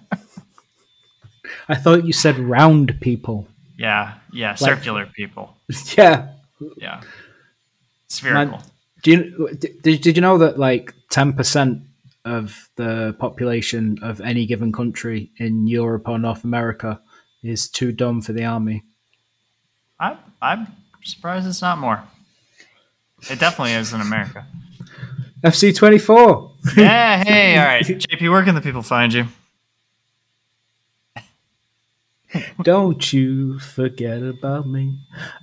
[1.68, 3.48] I thought you said round people.
[3.78, 5.58] Yeah, yeah, like, circular people.
[5.98, 6.30] Yeah.
[6.78, 7.02] Yeah.
[8.08, 8.60] Spherical.
[8.60, 8.64] Man,
[9.04, 11.87] do you did, did you know that like 10%
[12.28, 17.00] of the population of any given country in Europe or North America
[17.44, 18.84] is too dumb for the army.
[20.00, 20.68] I, I'm
[21.04, 22.04] surprised it's not more.
[23.30, 24.46] It definitely is in America.
[25.44, 26.52] FC 24.
[26.76, 27.84] yeah, hey, all right.
[27.86, 29.26] JP, where can the people find you?
[32.62, 35.00] Don't you forget about me.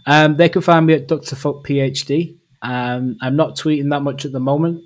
[0.07, 1.35] Um, they can find me at Dr.
[1.37, 2.37] Fuck PhD.
[2.63, 4.83] Um, I'm not tweeting that much at the moment.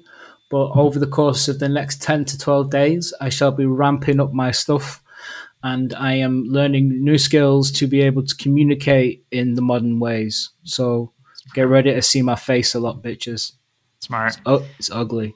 [0.51, 4.21] But over the course of the next 10 to 12 days, I shall be ramping
[4.21, 5.03] up my stuff
[5.63, 10.51] and I am learning new skills to be able to communicate in the modern ways.
[10.65, 11.13] So
[11.55, 13.53] get ready to see my face a lot, bitches.
[14.01, 14.39] Smart.
[14.47, 15.35] It's, it's ugly.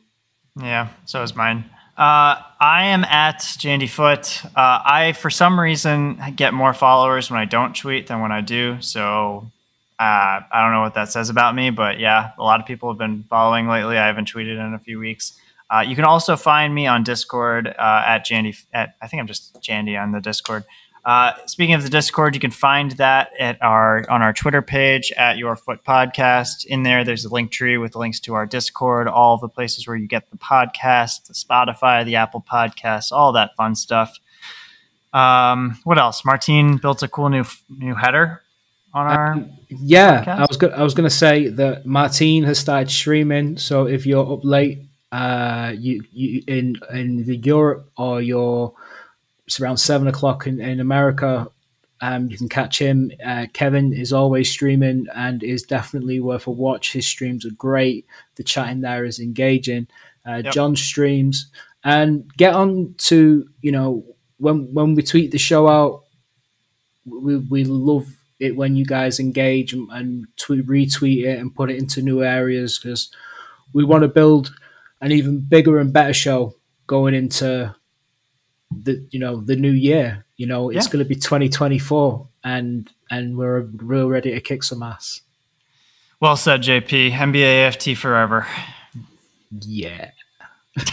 [0.61, 1.65] Yeah, so is mine.
[1.97, 4.45] Uh, I am at Jandy Foot.
[4.45, 8.41] Uh, I, for some reason, get more followers when I don't tweet than when I
[8.41, 8.81] do.
[8.81, 9.51] So
[10.03, 12.90] uh, I don't know what that says about me, but yeah, a lot of people
[12.90, 13.96] have been following lately.
[13.96, 15.38] I haven't tweeted in a few weeks.
[15.70, 18.61] Uh, you can also find me on Discord uh, at Jandy.
[18.72, 20.64] At I think I'm just Jandy on the Discord.
[21.05, 25.12] Uh, speaking of the Discord, you can find that at our on our Twitter page
[25.12, 26.66] at Your Foot Podcast.
[26.66, 29.94] In there, there's a link tree with links to our Discord, all the places where
[29.94, 34.18] you get the podcast, the Spotify, the Apple Podcasts, all that fun stuff.
[35.12, 36.24] Um, what else?
[36.24, 38.42] Martine built a cool new new header
[38.92, 39.32] on our.
[39.34, 39.50] Um,
[39.81, 40.39] yeah, podcast.
[40.39, 43.57] I was go- I was going to say that Martine has started streaming.
[43.59, 48.75] So if you're up late, uh, you you in in the Europe or you're
[49.47, 51.49] it's around seven o'clock in, in America.
[52.01, 53.12] Um, you can catch him.
[53.25, 56.93] Uh, Kevin is always streaming and is definitely worth a watch.
[56.93, 58.07] His streams are great.
[58.35, 59.87] The chatting there is engaging.
[60.27, 60.53] Uh, yep.
[60.53, 61.51] John streams
[61.85, 64.05] and get on to you know
[64.39, 66.05] when when we tweet the show out.
[67.05, 68.07] We we love
[68.43, 72.22] it when you guys engage and, and tweet, retweet it and put it into new
[72.22, 73.11] areas because
[73.72, 74.55] we want to build
[75.01, 76.55] an even bigger and better show
[76.86, 77.74] going into
[78.70, 80.24] the you know the new year.
[80.36, 80.93] You know, it's yeah.
[80.93, 85.20] going to be 2024, and and we're real ready to kick some ass.
[86.20, 87.12] Well said, JP.
[87.12, 88.47] NBA AFT forever.
[89.51, 90.11] Yeah.
[90.79, 90.85] All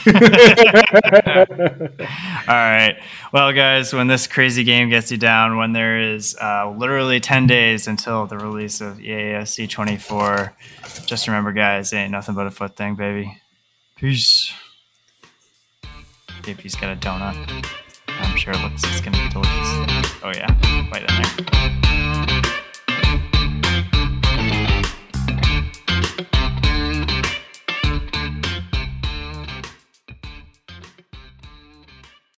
[2.48, 2.98] right.
[3.32, 7.48] Well, guys, when this crazy game gets you down, when there is uh, literally 10
[7.48, 10.54] days until the release of EAFC 24,
[11.06, 13.42] just remember, guys, ain't nothing but a foot thing, baby.
[13.96, 14.52] Peace.
[16.42, 17.66] JP's got a donut.
[18.08, 20.14] I'm sure it looks it's gonna be delicious.
[20.24, 21.89] Oh yeah, right there.